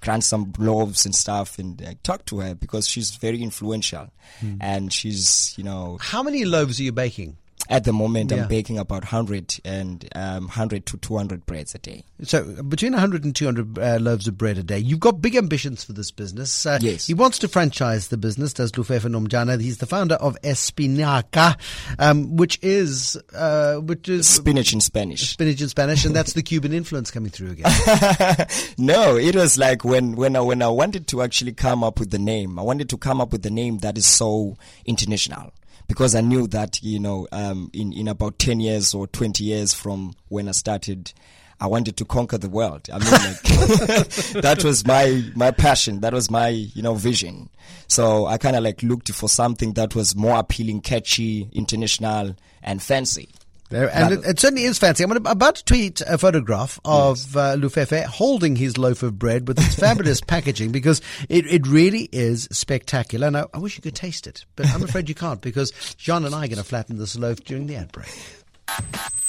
grant 0.00 0.24
some 0.24 0.52
loaves 0.58 1.06
and 1.06 1.14
stuff, 1.14 1.58
and 1.58 1.80
I 1.86 1.96
talk 2.02 2.26
to 2.26 2.40
her 2.40 2.54
because 2.54 2.86
she's 2.88 3.12
very 3.16 3.40
influential, 3.42 4.10
Hmm. 4.40 4.56
and 4.60 4.92
she's 4.92 5.54
you 5.56 5.64
know 5.64 5.96
How 6.00 6.22
many 6.22 6.44
loaves 6.44 6.78
are 6.80 6.82
you 6.82 6.92
baking? 6.92 7.38
At 7.70 7.84
the 7.84 7.92
moment, 7.92 8.30
Yeah. 8.30 8.42
I'm 8.42 8.48
baking 8.48 8.78
about 8.78 9.02
100 9.02 9.60
and 9.64 10.08
um, 10.14 10.44
100 10.44 10.86
to 10.86 10.96
200 10.96 11.44
breads 11.44 11.74
a 11.74 11.78
day. 11.78 12.04
So 12.22 12.42
between 12.62 12.92
100 12.92 13.24
and 13.24 13.36
200 13.36 13.78
uh, 13.78 13.98
loaves 14.00 14.26
of 14.26 14.38
bread 14.38 14.56
a 14.58 14.62
day. 14.62 14.78
You've 14.78 15.00
got 15.00 15.20
big 15.20 15.36
ambitions 15.36 15.84
for 15.84 15.92
this 15.92 16.10
business. 16.10 16.64
Uh, 16.64 16.78
Yes. 16.80 17.06
He 17.06 17.14
wants 17.14 17.38
to 17.40 17.48
franchise 17.48 18.08
the 18.08 18.16
business, 18.16 18.52
does 18.54 18.72
Lufefe 18.72 19.02
Nomjana. 19.02 19.60
He's 19.60 19.78
the 19.78 19.86
founder 19.86 20.14
of 20.16 20.36
Espinaca, 20.42 21.58
um, 21.98 22.36
which 22.36 22.58
is, 22.62 23.16
uh, 23.34 23.76
which 23.76 24.08
is 24.08 24.26
Spinach 24.28 24.72
in 24.72 24.80
Spanish. 24.80 25.30
spinach 25.32 25.60
in 25.60 25.68
Spanish, 25.68 26.04
and 26.04 26.14
that's 26.16 26.32
the 26.32 26.42
Cuban 26.48 26.72
influence 26.72 27.10
coming 27.10 27.30
through 27.30 27.50
again. 27.50 28.46
no, 28.78 29.16
it 29.16 29.34
was 29.36 29.58
like 29.58 29.84
when, 29.84 30.16
when, 30.16 30.36
I, 30.36 30.40
when 30.40 30.62
I 30.62 30.68
wanted 30.68 31.06
to 31.08 31.22
actually 31.22 31.52
come 31.52 31.84
up 31.84 31.98
with 32.00 32.10
the 32.10 32.18
name, 32.18 32.58
I 32.58 32.62
wanted 32.62 32.88
to 32.90 32.96
come 32.96 33.20
up 33.20 33.32
with 33.32 33.42
the 33.42 33.50
name 33.50 33.78
that 33.78 33.98
is 33.98 34.06
so 34.06 34.56
international. 34.86 35.52
Because 35.88 36.14
I 36.14 36.20
knew 36.20 36.46
that, 36.48 36.82
you 36.82 37.00
know, 37.00 37.26
um, 37.32 37.70
in, 37.72 37.92
in 37.92 38.08
about 38.08 38.38
10 38.38 38.60
years 38.60 38.94
or 38.94 39.06
20 39.06 39.42
years 39.42 39.72
from 39.72 40.14
when 40.28 40.46
I 40.48 40.52
started, 40.52 41.12
I 41.60 41.66
wanted 41.66 41.96
to 41.96 42.04
conquer 42.04 42.38
the 42.38 42.48
world. 42.48 42.88
I 42.92 42.98
mean, 42.98 43.10
like, 43.10 43.42
that 44.42 44.62
was 44.64 44.86
my, 44.86 45.24
my 45.34 45.50
passion. 45.50 46.00
That 46.00 46.12
was 46.12 46.30
my, 46.30 46.48
you 46.48 46.82
know, 46.82 46.94
vision. 46.94 47.48
So 47.88 48.26
I 48.26 48.38
kind 48.38 48.54
of 48.54 48.62
like 48.62 48.82
looked 48.82 49.10
for 49.12 49.28
something 49.28 49.72
that 49.72 49.94
was 49.94 50.14
more 50.14 50.38
appealing, 50.38 50.82
catchy, 50.82 51.48
international, 51.52 52.36
and 52.62 52.82
fancy. 52.82 53.30
There, 53.70 53.94
and 53.94 54.14
it, 54.14 54.24
it 54.24 54.40
certainly 54.40 54.64
is 54.64 54.78
fancy. 54.78 55.04
I'm 55.04 55.12
about 55.12 55.56
to 55.56 55.64
tweet 55.64 56.00
a 56.00 56.16
photograph 56.16 56.80
of 56.84 57.36
uh, 57.36 57.54
Lufefe 57.56 58.04
holding 58.04 58.56
his 58.56 58.78
loaf 58.78 59.02
of 59.02 59.18
bread 59.18 59.46
with 59.46 59.58
its 59.58 59.74
fabulous 59.74 60.20
packaging 60.26 60.72
because 60.72 61.02
it, 61.28 61.46
it 61.46 61.66
really 61.66 62.08
is 62.10 62.48
spectacular. 62.50 63.26
And 63.26 63.36
I, 63.36 63.44
I 63.52 63.58
wish 63.58 63.76
you 63.76 63.82
could 63.82 63.94
taste 63.94 64.26
it, 64.26 64.46
but 64.56 64.66
I'm 64.68 64.82
afraid 64.82 65.08
you 65.08 65.14
can't 65.14 65.42
because 65.42 65.72
Jean 65.96 66.24
and 66.24 66.34
I 66.34 66.44
are 66.44 66.48
going 66.48 66.56
to 66.58 66.64
flatten 66.64 66.96
this 66.96 67.18
loaf 67.18 67.44
during 67.44 67.66
the 67.66 67.76
ad 67.76 67.92
break. 67.92 68.08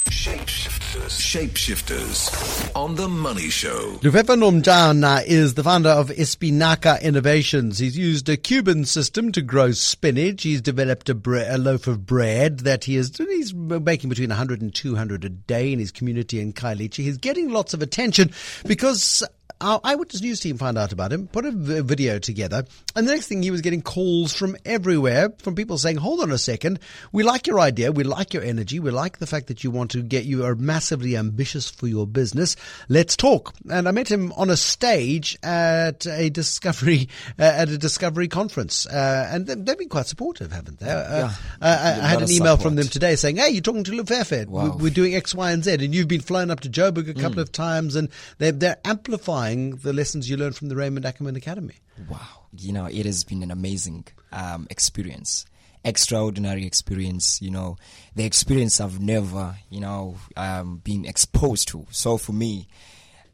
Shapeshifters. 0.10 1.18
Shapeshifters. 1.18 2.76
On 2.76 2.96
the 2.96 3.08
Money 3.08 3.50
Show. 3.50 3.98
Lufefe 4.02 4.36
Nomjana 4.36 5.26
is 5.26 5.54
the 5.54 5.64
founder 5.64 5.90
of 5.90 6.10
Espinaca 6.10 7.02
Innovations. 7.02 7.80
He's 7.80 7.98
used 7.98 8.28
a 8.28 8.36
Cuban 8.36 8.84
system 8.84 9.32
to 9.32 9.42
grow 9.42 9.72
spinach. 9.72 10.44
He's 10.44 10.62
developed 10.62 11.08
a, 11.10 11.16
bre- 11.16 11.44
a 11.48 11.58
loaf 11.58 11.88
of 11.88 12.06
bread 12.06 12.60
that 12.60 12.84
he 12.84 12.98
is 12.98 13.16
he's 13.18 13.54
making 13.54 14.10
between 14.10 14.30
100 14.30 14.62
and 14.62 14.76
200 14.76 15.24
a 15.24 15.30
day 15.30 15.72
in 15.72 15.80
his 15.80 15.92
community 15.92 16.42
in 16.42 16.52
Khayelitsha. 16.52 16.98
He's 16.98 17.18
getting 17.18 17.50
lots 17.50 17.74
of 17.74 17.82
attention 17.82 18.32
because 18.66 19.24
our 19.62 19.80
Eyewitness 19.84 20.22
News 20.22 20.40
team 20.40 20.58
found 20.58 20.78
out 20.78 20.92
about 20.94 21.12
him, 21.12 21.28
put 21.28 21.46
a 21.46 21.52
video 21.52 22.20
together, 22.20 22.66
and 22.96 23.08
the 23.08 23.12
next 23.12 23.28
thing 23.28 23.44
he 23.44 23.52
was 23.52 23.62
getting 23.62 23.82
calls 23.82 24.34
from 24.34 24.56
everywhere 24.66 25.30
from 25.40 25.56
people 25.56 25.78
saying, 25.78 25.98
"Hold 25.98 26.22
on 26.22 26.32
a 26.32 26.38
second, 26.38 26.80
we 27.12 27.24
like 27.24 27.48
your 27.48 27.60
idea, 27.60 27.92
we 27.92 28.04
like 28.04 28.34
your 28.34 28.44
energy, 28.44 28.80
we 28.80 28.92
like 28.92 29.18
the 29.20 29.28
fact 29.28 29.48
that 29.48 29.64
you 29.64 29.72
want 29.72 29.92
to 29.92 30.02
get 30.02 30.26
you 30.26 30.46
are 30.46 30.56
massively 30.56 31.18
ambitious 31.18 31.70
for 31.70 31.88
your 31.88 32.08
business. 32.08 32.56
Let's 32.88 33.16
talk." 33.18 33.54
And 33.70 33.88
I 33.88 33.92
met 33.92 34.10
him 34.10 34.32
on 34.38 34.50
a 34.50 34.58
stage 34.58 35.38
at 35.44 36.06
a 36.06 36.30
discovery 36.30 37.10
uh, 37.40 37.44
at 37.44 37.70
a 37.70 37.78
discovery 37.78 38.28
conference, 38.28 38.86
uh, 38.88 39.28
and 39.32 39.46
they- 39.48 39.56
they've 39.56 39.78
been 39.78 39.90
quite 39.90 40.08
supportive, 40.08 40.52
haven't 40.52 40.80
they? 40.80 40.90
Uh, 40.90 41.18
Yeah. 41.20 41.34
uh, 41.62 41.66
I, 42.02 42.06
I 42.06 42.08
had 42.08 42.22
an 42.22 42.32
email 42.32 42.58
from 42.58 42.76
them 42.76 42.88
today 42.88 43.16
saying, 43.16 43.38
"Hey, 43.38 43.50
you're 43.50 43.62
talking 43.62 43.84
to 43.86 43.92
Lufefe. 43.92 44.48
Wow. 44.48 44.78
We're 44.80 44.90
doing 44.90 45.16
X, 45.16 45.34
Y, 45.36 45.52
and 45.52 45.64
Z, 45.64 45.74
and 45.84 45.94
you've 45.94 46.08
been 46.08 46.22
flown 46.22 46.50
up 46.52 46.62
to 46.62 46.70
Joburg 46.70 47.10
a 47.10 47.14
Mm. 47.14 47.22
couple 47.22 47.40
of 47.40 47.52
times, 47.52 47.96
and 47.96 48.10
they're 48.38 48.52
they're 48.52 48.78
amplifying 48.86 49.49
the 49.56 49.94
lessons 49.94 50.30
you 50.30 50.38
learned 50.38 50.56
from 50.56 50.70
the 50.70 50.76
Raymond 50.76 51.06
Ackerman 51.06 51.36
Academy." 51.36 51.76
Wow. 52.10 52.20
You 52.58 52.74
know, 52.74 52.86
it 52.86 53.06
has 53.06 53.24
been 53.24 53.44
an 53.44 53.52
amazing 53.52 54.06
um, 54.32 54.68
experience. 54.70 55.46
Extraordinary 55.86 56.66
experience, 56.66 57.42
you 57.42 57.52
know, 57.52 57.78
the 58.16 58.26
experience 58.26 58.82
I've 58.82 59.00
never, 59.00 59.56
you 59.70 59.80
know, 59.80 60.18
um, 60.36 60.82
been 60.84 61.06
exposed 61.06 61.70
to. 61.70 61.86
So 61.90 62.18
for 62.18 62.34
me, 62.34 62.68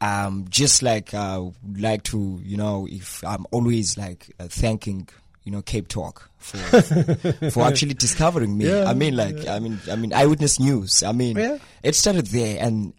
um, 0.00 0.46
just 0.48 0.82
like, 0.82 1.12
I 1.12 1.36
uh, 1.36 1.50
like 1.76 2.04
to, 2.04 2.40
you 2.44 2.56
know, 2.56 2.86
if 2.88 3.24
I'm 3.24 3.46
always 3.50 3.98
like 3.98 4.32
uh, 4.38 4.44
thanking, 4.48 5.08
you 5.42 5.50
know, 5.52 5.60
Cape 5.62 5.88
Talk 5.88 6.30
for, 6.38 6.56
for 7.50 7.64
actually 7.64 7.94
discovering 7.94 8.56
me. 8.56 8.66
Yeah, 8.68 8.84
I 8.84 8.94
mean, 8.94 9.16
like, 9.16 9.46
I 9.48 9.58
mean, 9.58 9.80
I 9.90 9.96
mean, 9.96 10.12
eyewitness 10.12 10.60
news. 10.60 11.02
I 11.02 11.10
mean, 11.12 11.36
Yeah. 11.36 11.58
it 11.82 11.94
started 11.96 12.26
there 12.26 12.58
and 12.64 12.92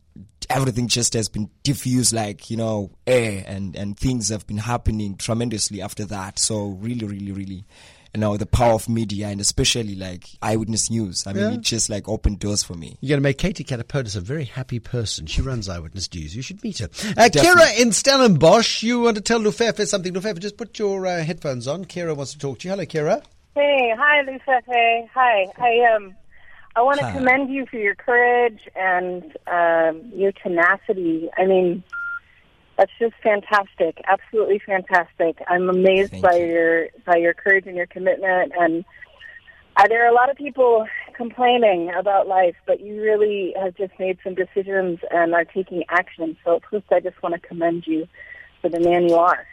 everything 0.50 0.88
just 0.88 1.14
has 1.14 1.30
been 1.30 1.50
diffused 1.64 2.14
like, 2.14 2.50
you 2.50 2.58
know, 2.58 2.92
air 3.06 3.44
and, 3.48 3.76
and 3.76 3.98
things 3.98 4.30
have 4.30 4.46
been 4.48 4.58
happening 4.58 5.16
tremendously 5.18 5.82
after 5.82 6.06
that. 6.06 6.40
So 6.40 6.68
really, 6.80 7.06
really, 7.06 7.32
really, 7.32 7.66
you 8.14 8.22
know, 8.22 8.38
the 8.38 8.46
power 8.46 8.74
of 8.74 8.88
media 8.90 9.28
and 9.28 9.40
especially 9.42 9.96
like 9.96 10.26
eyewitness 10.42 10.90
news. 10.90 11.28
I 11.28 11.34
mean, 11.34 11.44
Yeah. 11.44 11.52
it 11.54 11.62
just 11.62 11.90
like 11.90 12.08
opened 12.08 12.40
doors 12.40 12.64
for 12.64 12.74
me. 12.74 12.98
You're 13.02 13.10
going 13.10 13.20
to 13.20 13.24
make 13.24 13.38
Katy 13.38 13.64
Katopodis 13.64 14.16
a 14.16 14.22
very 14.22 14.46
happy 14.46 14.80
person. 14.80 15.26
She 15.28 15.42
runs 15.42 15.68
Eyewitness 15.70 16.12
News. 16.14 16.36
You 16.36 16.42
should 16.42 16.64
meet 16.64 16.80
her. 16.80 16.86
Uh, 17.18 17.30
Kira 17.30 17.78
in 17.80 17.92
Stellenbosch, 17.92 18.82
you 18.84 19.02
want 19.02 19.18
to 19.18 19.22
tell 19.22 19.40
Lufefe 19.40 19.86
something. 19.86 20.14
Lufefe, 20.14 20.40
just 20.40 20.58
put 20.58 20.80
your 20.80 21.06
uh, 21.06 21.24
headphones 21.24 21.68
on. 21.68 21.86
Kira 21.86 22.16
wants 22.16 22.32
to 22.34 22.40
talk 22.40 22.60
to 22.60 22.68
you. 22.68 22.72
Hello, 22.72 22.86
Kira. 22.86 23.22
Hey, 23.56 23.94
hi, 23.98 24.22
Lucete. 24.24 25.10
Hi. 25.14 25.46
I 25.58 25.96
um, 25.96 26.16
I 26.78 26.82
want 26.84 27.00
to 27.00 27.06
Hi. 27.06 27.12
commend 27.12 27.50
you 27.50 27.66
for 27.66 27.78
your 27.78 27.96
courage 27.96 28.60
and 28.76 29.24
um, 29.48 30.12
your 30.14 30.32
tenacity. 30.32 31.28
I 31.36 31.48
mean, 31.48 31.84
that's 32.78 32.92
just 33.00 33.16
fantastic. 33.24 34.00
Absolutely 34.08 34.62
fantastic. 34.64 35.42
I'm 35.48 35.72
amazed 35.72 36.12
Thank 36.12 36.24
by 36.24 36.36
you. 36.36 36.46
your 36.46 36.88
by 37.04 37.16
your 37.16 37.34
courage 37.34 37.66
and 37.66 37.76
your 37.76 37.88
commitment. 37.88 38.52
And 38.60 38.86
uh, 39.76 39.88
there 39.88 40.06
are 40.06 40.08
a 40.08 40.14
lot 40.14 40.30
of 40.30 40.38
people 40.38 40.86
complaining 41.16 41.92
about 41.98 42.28
life, 42.28 42.56
but 42.68 42.80
you 42.80 43.02
really 43.02 43.56
have 43.60 43.76
just 43.76 43.94
made 43.98 44.20
some 44.24 44.36
decisions 44.36 45.00
and 45.10 45.34
are 45.34 45.46
taking 45.46 45.84
action. 45.90 46.38
So 46.46 46.62
first, 46.70 46.86
I 46.92 47.00
just 47.00 47.20
want 47.24 47.34
to 47.34 47.42
commend 47.42 47.88
you 47.88 48.08
for 48.62 48.70
the 48.70 48.80
man 48.80 49.10
you 49.10 49.16
are. 49.16 49.48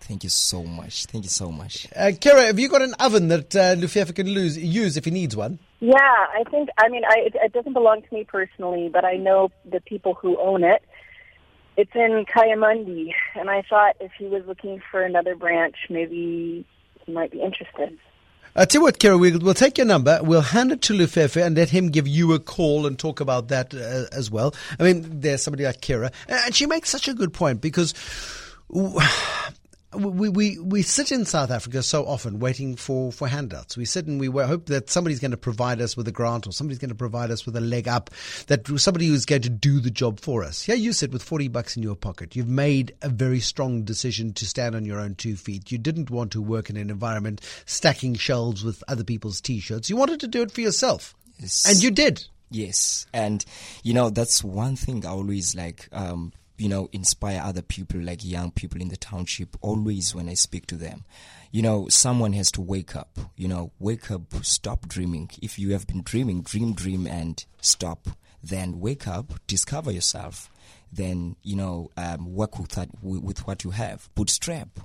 Thank 0.00 0.24
you 0.24 0.30
so 0.30 0.62
much. 0.62 1.04
Thank 1.04 1.24
you 1.24 1.30
so 1.30 1.52
much. 1.52 1.86
Uh, 1.94 2.12
Kira, 2.12 2.46
have 2.46 2.58
you 2.58 2.70
got 2.70 2.80
an 2.80 2.94
oven 2.94 3.28
that 3.28 3.54
uh, 3.54 3.76
Lufefe 3.76 4.14
can 4.14 4.28
lose, 4.28 4.56
use 4.56 4.96
if 4.96 5.04
he 5.04 5.10
needs 5.10 5.36
one? 5.36 5.58
Yeah, 5.80 5.96
I 5.96 6.44
think. 6.50 6.68
I 6.76 6.88
mean, 6.88 7.02
I, 7.04 7.20
it, 7.26 7.36
it 7.42 7.52
doesn't 7.52 7.72
belong 7.72 8.02
to 8.02 8.14
me 8.14 8.24
personally, 8.24 8.90
but 8.92 9.04
I 9.04 9.14
know 9.14 9.50
the 9.64 9.80
people 9.80 10.14
who 10.14 10.38
own 10.38 10.62
it. 10.62 10.82
It's 11.76 11.90
in 11.94 12.26
Kayamandi, 12.26 13.12
and 13.34 13.48
I 13.48 13.62
thought 13.62 13.96
if 14.00 14.12
he 14.18 14.26
was 14.26 14.42
looking 14.46 14.82
for 14.90 15.02
another 15.02 15.34
branch, 15.34 15.76
maybe 15.88 16.66
he 17.06 17.12
might 17.12 17.30
be 17.30 17.40
interested. 17.40 17.98
Uh, 18.54 18.66
tell 18.66 18.80
you 18.80 18.82
what, 18.82 18.98
Kira, 18.98 19.18
we'll, 19.18 19.38
we'll 19.38 19.54
take 19.54 19.78
your 19.78 19.86
number, 19.86 20.18
we'll 20.22 20.40
hand 20.40 20.72
it 20.72 20.82
to 20.82 20.92
Lufefe 20.92 21.40
and 21.40 21.56
let 21.56 21.70
him 21.70 21.88
give 21.88 22.08
you 22.08 22.32
a 22.32 22.40
call 22.40 22.84
and 22.84 22.98
talk 22.98 23.20
about 23.20 23.48
that 23.48 23.72
uh, 23.72 24.06
as 24.12 24.30
well. 24.30 24.52
I 24.78 24.82
mean, 24.82 25.20
there's 25.20 25.42
somebody 25.42 25.64
like 25.64 25.80
Kira, 25.80 26.12
and 26.28 26.54
she 26.54 26.66
makes 26.66 26.90
such 26.90 27.06
a 27.06 27.14
good 27.14 27.32
point 27.32 27.60
because 27.60 27.94
we, 29.92 30.28
we, 30.28 30.58
we 30.58 30.82
sit 30.82 31.10
in 31.10 31.24
South 31.24 31.50
Africa 31.50 31.82
so 31.82 32.06
often 32.06 32.38
waiting 32.38 32.76
for, 32.76 33.10
for 33.10 33.26
handouts. 33.26 33.76
We 33.76 33.84
sit 33.84 34.06
and 34.06 34.20
we 34.20 34.28
hope 34.28 34.66
that 34.66 34.88
somebody's 34.88 35.18
going 35.18 35.32
to 35.32 35.36
provide 35.36 35.80
us 35.80 35.96
with 35.96 36.06
a 36.06 36.12
grant 36.12 36.46
or 36.46 36.52
somebody's 36.52 36.78
going 36.78 36.90
to 36.90 36.94
provide 36.94 37.30
us 37.30 37.44
with 37.44 37.56
a 37.56 37.60
leg 37.60 37.88
up, 37.88 38.10
that 38.46 38.66
somebody 38.78 39.08
who's 39.08 39.26
going 39.26 39.42
to 39.42 39.50
do 39.50 39.80
the 39.80 39.90
job 39.90 40.20
for 40.20 40.44
us. 40.44 40.62
Here 40.62 40.76
you 40.76 40.92
sit 40.92 41.12
with 41.12 41.22
40 41.22 41.48
bucks 41.48 41.76
in 41.76 41.82
your 41.82 41.96
pocket. 41.96 42.36
You've 42.36 42.48
made 42.48 42.94
a 43.02 43.08
very 43.08 43.40
strong 43.40 43.82
decision 43.82 44.32
to 44.34 44.46
stand 44.46 44.76
on 44.76 44.84
your 44.84 45.00
own 45.00 45.16
two 45.16 45.34
feet. 45.34 45.72
You 45.72 45.78
didn't 45.78 46.10
want 46.10 46.30
to 46.32 46.42
work 46.42 46.70
in 46.70 46.76
an 46.76 46.90
environment 46.90 47.40
stacking 47.66 48.14
shelves 48.14 48.64
with 48.64 48.84
other 48.86 49.04
people's 49.04 49.40
t-shirts. 49.40 49.90
You 49.90 49.96
wanted 49.96 50.20
to 50.20 50.28
do 50.28 50.42
it 50.42 50.52
for 50.52 50.60
yourself. 50.60 51.14
Yes. 51.38 51.66
And 51.68 51.82
you 51.82 51.90
did. 51.90 52.24
Yes, 52.52 53.06
and 53.12 53.44
you 53.84 53.94
know 53.94 54.10
that's 54.10 54.42
one 54.42 54.74
thing 54.74 55.06
I 55.06 55.10
always 55.10 55.54
like. 55.54 55.88
Um, 55.92 56.32
you 56.60 56.68
know, 56.68 56.90
inspire 56.92 57.40
other 57.42 57.62
people, 57.62 58.00
like 58.00 58.22
young 58.22 58.50
people 58.50 58.82
in 58.82 58.88
the 58.88 58.96
township. 58.96 59.56
Always 59.62 60.14
when 60.14 60.28
I 60.28 60.34
speak 60.34 60.66
to 60.66 60.76
them, 60.76 61.04
you 61.50 61.62
know, 61.62 61.88
someone 61.88 62.34
has 62.34 62.52
to 62.52 62.60
wake 62.60 62.94
up. 62.94 63.18
You 63.34 63.48
know, 63.48 63.72
wake 63.78 64.10
up, 64.10 64.34
stop 64.42 64.86
dreaming. 64.86 65.30
If 65.40 65.58
you 65.58 65.72
have 65.72 65.86
been 65.86 66.02
dreaming, 66.02 66.42
dream, 66.42 66.74
dream, 66.74 67.06
and 67.06 67.42
stop. 67.62 68.08
Then 68.42 68.78
wake 68.78 69.08
up, 69.08 69.32
discover 69.46 69.90
yourself. 69.90 70.50
Then 70.92 71.36
you 71.42 71.56
know, 71.56 71.90
um, 71.96 72.34
work 72.34 72.58
with 72.58 72.72
that 72.72 72.90
with, 73.02 73.46
what 73.46 73.64
you 73.64 73.70
have. 73.70 74.10
Bootstrap 74.14 74.80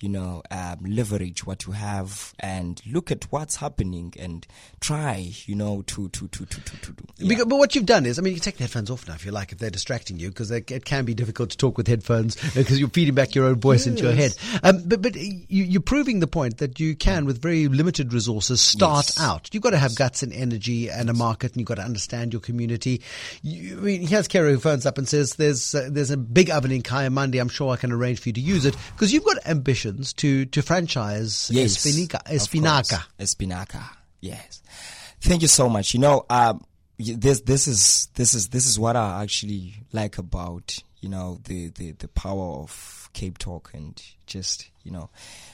you 0.00 0.08
know, 0.08 0.42
um, 0.50 0.78
leverage 0.86 1.46
what 1.46 1.66
you 1.66 1.72
have 1.72 2.34
and 2.38 2.82
look 2.86 3.10
at 3.10 3.24
what's 3.32 3.56
happening 3.56 4.12
and 4.18 4.46
try, 4.80 5.32
you 5.46 5.54
know, 5.54 5.82
to 5.82 6.08
to 6.10 6.28
to 6.28 6.44
to 6.46 6.60
to, 6.60 6.76
to 6.80 6.92
do. 6.92 7.04
Yeah. 7.16 7.28
Because, 7.28 7.46
but 7.46 7.56
what 7.56 7.74
you've 7.74 7.86
done 7.86 8.04
is, 8.06 8.18
I 8.18 8.22
mean, 8.22 8.34
you 8.34 8.40
take 8.40 8.56
the 8.58 8.64
headphones 8.64 8.90
off 8.90 9.08
now 9.08 9.14
if 9.14 9.24
you 9.24 9.32
like, 9.32 9.52
if 9.52 9.58
they're 9.58 9.70
distracting 9.70 10.18
you, 10.18 10.28
because 10.28 10.50
it 10.50 10.84
can 10.84 11.04
be 11.04 11.14
difficult 11.14 11.50
to 11.50 11.56
talk 11.56 11.76
with 11.78 11.86
headphones 11.88 12.36
because 12.54 12.78
you're 12.78 12.88
feeding 12.90 13.14
back 13.14 13.34
your 13.34 13.46
own 13.46 13.56
voice 13.60 13.86
into 13.86 14.02
your 14.02 14.12
head. 14.12 14.34
Um, 14.62 14.82
but 14.86 15.02
but 15.02 15.14
you, 15.16 15.44
you're 15.48 15.80
proving 15.80 16.20
the 16.20 16.26
point 16.26 16.58
that 16.58 16.78
you 16.78 16.94
can, 16.94 17.24
with 17.24 17.40
very 17.40 17.68
limited 17.68 18.12
resources, 18.12 18.60
start 18.60 19.06
Yes. 19.06 19.20
out. 19.20 19.48
You've 19.52 19.62
got 19.62 19.70
to 19.70 19.78
have 19.78 19.94
guts 19.94 20.22
and 20.22 20.32
energy 20.32 20.88
and 20.90 21.08
a 21.10 21.14
market, 21.14 21.52
and 21.52 21.60
you've 21.60 21.66
got 21.68 21.76
to 21.76 21.82
understand 21.82 22.32
your 22.32 22.40
community. 22.40 23.00
You, 23.42 23.78
I 23.78 23.80
mean, 23.80 24.06
here's 24.06 24.28
Kara 24.28 24.50
who 24.50 24.58
phones 24.58 24.86
up 24.86 24.98
and 24.98 25.08
says, 25.08 25.34
"There's 25.36 25.74
uh, 25.74 25.88
there's 25.90 26.10
a 26.10 26.16
big 26.16 26.50
oven 26.50 26.70
in 26.72 26.82
Kayamandi. 26.82 27.40
I'm 27.40 27.48
sure 27.48 27.72
I 27.72 27.76
can 27.76 27.92
arrange 27.92 28.20
for 28.20 28.28
you 28.28 28.32
to 28.34 28.40
use 28.40 28.64
it 28.66 28.76
because 28.94 29.12
you've 29.12 29.24
got 29.24 29.38
ambitions 29.86 30.12
to 30.14 30.44
to 30.46 30.62
franchise 30.62 31.50
Yes, 31.52 31.76
Espinaca, 31.76 32.16
of 32.16 32.32
Espinaca." 32.32 33.04
Espinaca. 33.18 33.82
Yes. 34.20 34.62
Thank 35.20 35.42
you 35.42 35.48
so 35.48 35.68
much. 35.68 35.94
You 35.94 36.00
know, 36.00 36.26
um, 36.30 36.64
this 36.98 37.40
this 37.42 37.68
is 37.68 38.08
this 38.14 38.34
is 38.34 38.48
this 38.48 38.66
is 38.66 38.78
what 38.78 38.96
I 38.96 39.22
actually 39.22 39.74
like 39.92 40.18
about 40.18 40.78
you 41.00 41.08
know 41.08 41.38
the 41.44 41.68
the 41.68 41.92
the 41.92 42.08
power 42.08 42.60
of 42.62 43.10
Cape 43.12 43.38
Talk 43.38 43.70
and 43.74 44.00
just 44.26 44.70
you 44.86 44.92
know, 44.92 45.10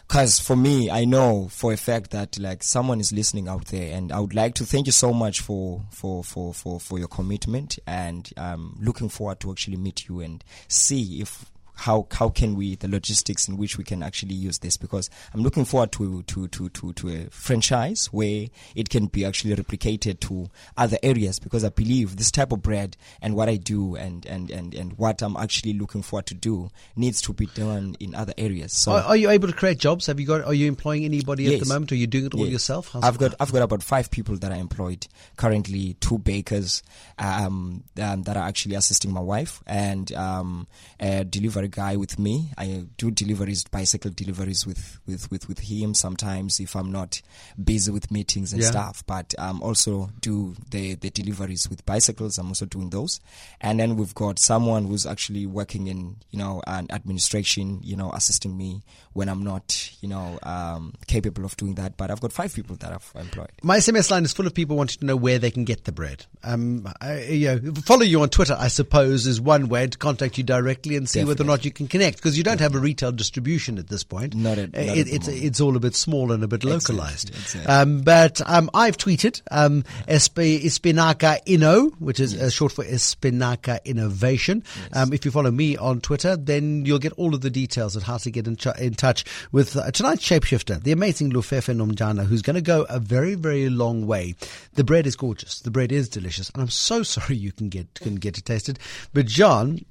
because 0.06 0.38
for 0.38 0.54
me, 0.54 0.90
I 0.90 1.06
know 1.06 1.48
for 1.48 1.72
a 1.72 1.76
fact 1.78 2.10
that 2.10 2.38
like 2.38 2.62
someone 2.62 3.00
is 3.00 3.12
listening 3.12 3.48
out 3.48 3.66
there, 3.68 3.96
and 3.96 4.12
I 4.12 4.20
would 4.20 4.34
like 4.34 4.54
to 4.56 4.64
thank 4.64 4.84
you 4.86 4.92
so 4.92 5.12
much 5.14 5.40
for 5.40 5.82
for 5.90 6.22
for 6.22 6.52
for 6.52 6.78
for 6.78 6.98
your 6.98 7.08
commitment, 7.08 7.78
and 7.86 8.30
I'm 8.36 8.52
um, 8.54 8.78
looking 8.78 9.08
forward 9.08 9.40
to 9.40 9.50
actually 9.50 9.78
meet 9.78 10.08
you 10.08 10.20
and 10.20 10.44
see 10.68 11.22
if 11.22 11.50
how 11.82 12.06
how 12.12 12.28
can 12.28 12.54
we 12.54 12.76
the 12.76 12.86
logistics 12.86 13.48
in 13.48 13.56
which 13.56 13.76
we 13.76 13.82
can 13.82 14.04
actually 14.04 14.34
use 14.34 14.58
this 14.60 14.76
because 14.76 15.10
I'm 15.34 15.42
looking 15.42 15.64
forward 15.64 15.90
to 15.92 16.22
to 16.22 16.46
to 16.46 16.68
to, 16.68 16.92
to 16.92 17.08
a 17.08 17.24
franchise 17.30 18.06
where 18.12 18.46
it 18.76 18.88
can 18.88 19.06
be 19.06 19.24
actually 19.24 19.56
replicated 19.56 20.20
to 20.20 20.48
other 20.76 20.96
areas 21.02 21.40
because 21.40 21.64
I 21.64 21.70
believe 21.70 22.16
this 22.16 22.30
type 22.30 22.52
of 22.52 22.62
bread 22.62 22.96
and 23.20 23.34
what 23.34 23.48
I 23.48 23.56
do 23.56 23.96
and 23.96 24.24
and 24.26 24.48
and 24.50 24.74
and 24.74 24.92
what 24.96 25.22
I'm 25.22 25.36
actually 25.36 25.72
looking 25.72 26.02
forward 26.02 26.26
to 26.26 26.34
do 26.34 26.70
needs 26.94 27.20
to 27.22 27.32
be 27.32 27.46
done 27.46 27.96
in 27.98 28.14
other 28.14 28.34
areas. 28.38 28.72
So 28.72 28.92
Are, 28.92 29.02
are 29.02 29.16
you 29.16 29.30
able 29.30 29.48
to 29.48 29.54
create 29.54 29.78
jobs? 29.78 30.06
Have 30.06 30.20
you 30.20 30.26
got? 30.26 30.44
Are 30.44 30.54
you 30.54 30.68
employing 30.68 31.04
anybody 31.04 31.52
at 31.52 31.60
the 31.60 31.66
moment? 31.66 31.90
Are 31.90 31.96
you 31.96 32.06
doing 32.06 32.26
it 32.26 32.34
all 32.34 32.44
Yes. 32.44 32.52
yourself? 32.52 32.90
How's 32.92 33.02
I've 33.02 33.18
got? 33.18 33.34
I've 33.40 33.52
got 33.52 33.62
about 33.62 33.82
five 33.82 34.08
people 34.10 34.36
that 34.36 34.52
are 34.52 34.58
employed 34.58 35.08
currently. 35.36 35.96
Two 36.00 36.18
bakers 36.18 36.84
um, 37.18 37.82
um, 38.00 38.22
that 38.22 38.36
are 38.36 38.46
actually 38.46 38.76
assisting 38.76 39.12
my 39.12 39.20
wife, 39.20 39.62
and 39.66 40.12
um, 40.12 40.68
a 41.00 41.24
delivery 41.24 41.71
guy 41.72 41.96
with 41.96 42.18
me. 42.18 42.52
I 42.56 42.84
do 42.96 43.10
deliveries, 43.10 43.64
bicycle 43.64 44.12
deliveries 44.14 44.66
with 44.66 45.00
with 45.06 45.30
with, 45.30 45.48
with 45.48 45.58
him 45.58 45.94
sometimes 45.94 46.60
if 46.60 46.76
I'm 46.76 46.92
not 46.92 47.20
busy 47.62 47.90
with 47.90 48.10
meetings 48.12 48.52
and 48.52 48.62
Yeah. 48.62 48.70
stuff. 48.70 49.02
But 49.06 49.34
um, 49.38 49.60
also 49.62 50.10
do 50.20 50.54
the 50.70 50.94
the 50.94 51.10
deliveries 51.10 51.68
with 51.68 51.84
bicycles. 51.84 52.38
I'm 52.38 52.48
also 52.48 52.66
doing 52.66 52.90
those, 52.90 53.20
and 53.60 53.80
then 53.80 53.96
we've 53.96 54.14
got 54.14 54.38
someone 54.38 54.86
who's 54.86 55.06
actually 55.06 55.46
working 55.46 55.88
in 55.88 56.16
you 56.30 56.38
know 56.38 56.62
an 56.66 56.86
administration, 56.90 57.80
you 57.82 57.96
know, 57.96 58.10
assisting 58.12 58.56
me 58.56 58.82
when 59.12 59.28
I'm 59.28 59.42
not 59.42 59.90
you 60.00 60.08
know 60.08 60.38
um, 60.42 60.94
capable 61.06 61.44
of 61.44 61.56
doing 61.56 61.74
that. 61.74 61.96
But 61.96 62.10
I've 62.10 62.20
got 62.20 62.32
five 62.32 62.54
people 62.54 62.76
that 62.76 62.92
I've 62.92 63.12
employed. 63.20 63.50
My 63.62 63.78
SMS 63.78 64.10
line 64.10 64.24
is 64.24 64.32
full 64.32 64.46
of 64.46 64.54
people 64.54 64.76
wanting 64.76 65.00
to 65.00 65.06
know 65.06 65.16
where 65.16 65.38
they 65.38 65.50
can 65.50 65.64
get 65.64 65.84
the 65.84 65.92
bread. 65.92 66.26
Um, 66.44 66.86
I, 67.00 67.22
you 67.24 67.60
know, 67.60 67.72
follow 67.82 68.02
you 68.02 68.20
on 68.22 68.28
Twitter, 68.28 68.56
I 68.58 68.68
suppose, 68.68 69.26
is 69.26 69.40
one 69.40 69.68
way 69.68 69.86
to 69.86 69.96
contact 69.98 70.36
you 70.38 70.44
directly 70.44 70.96
and 70.96 71.08
see 71.08 71.24
whether 71.24 71.42
or 71.44 71.46
not 71.46 71.61
you 71.64 71.70
can 71.72 71.88
connect 71.88 72.16
because 72.18 72.36
you 72.36 72.44
don't 72.44 72.60
have 72.60 72.74
a 72.74 72.78
retail 72.78 73.12
distribution 73.12 73.78
at 73.78 73.88
this 73.88 74.04
point. 74.04 74.34
Not 74.34 74.58
at- 74.58 74.72
not 74.72 74.78
Uh, 74.80 74.90
at 74.92 74.98
it, 74.98 75.04
the 75.06 75.14
it's 75.14 75.26
moment. 75.28 75.44
it's 75.44 75.60
all 75.60 75.76
a 75.76 75.80
bit 75.80 75.94
small 75.94 76.32
and 76.32 76.42
a 76.42 76.48
bit 76.48 76.64
Exactly, 76.64 76.96
localized. 76.96 77.30
exactly. 77.30 77.66
Um, 77.66 78.00
but 78.02 78.40
um, 78.46 78.70
I've 78.74 78.96
tweeted 78.96 79.40
um, 79.50 79.82
Esp- 80.08 80.62
Espinaca 80.62 81.38
Inno, 81.46 81.92
which 81.98 82.20
is 82.20 82.34
uh, 82.40 82.50
short 82.50 82.72
for 82.72 82.84
Espinaca 82.84 83.84
Innovation. 83.84 84.62
Um, 84.92 85.12
if 85.12 85.24
you 85.24 85.30
follow 85.30 85.50
me 85.50 85.76
on 85.76 86.00
Twitter, 86.00 86.36
then 86.36 86.84
you'll 86.84 86.98
get 86.98 87.12
all 87.14 87.34
of 87.34 87.40
the 87.40 87.50
details 87.50 87.96
of 87.96 88.02
how 88.02 88.16
to 88.18 88.30
get 88.30 88.46
in, 88.46 88.56
ch- 88.56 88.66
in 88.80 88.94
touch 88.94 89.24
with 89.52 89.76
uh, 89.76 89.90
tonight's 89.90 90.24
shapeshifter, 90.24 90.82
the 90.82 90.92
amazing 90.92 91.32
Lufefe 91.32 91.74
Nomjana, 91.74 92.24
who's 92.26 92.42
going 92.42 92.54
to 92.56 92.62
go 92.62 92.82
a 92.88 92.98
very, 92.98 93.34
very 93.34 93.68
long 93.68 94.06
way. 94.06 94.34
The 94.74 94.84
bread 94.84 95.06
is 95.06 95.16
gorgeous. 95.16 95.60
The 95.60 95.70
bread 95.70 95.92
is 95.92 96.08
delicious, 96.08 96.50
and 96.50 96.62
I'm 96.62 96.68
so 96.70 97.02
sorry 97.14 97.36
you 97.36 97.52
can 97.52 97.68
get 97.68 97.94
can 97.94 98.16
get 98.16 98.34
to 98.34 98.42
taste 98.42 98.68
it. 98.68 98.78
But 99.12 99.26
John 99.26 99.84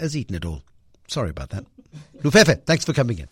has 0.00 0.16
eaten 0.16 0.34
it 0.34 0.44
all. 0.44 0.62
Sorry 1.08 1.30
about 1.30 1.50
that. 1.50 1.64
Lufefe, 2.22 2.64
thanks 2.64 2.84
for 2.84 2.92
coming 2.92 3.18
in. 3.18 3.28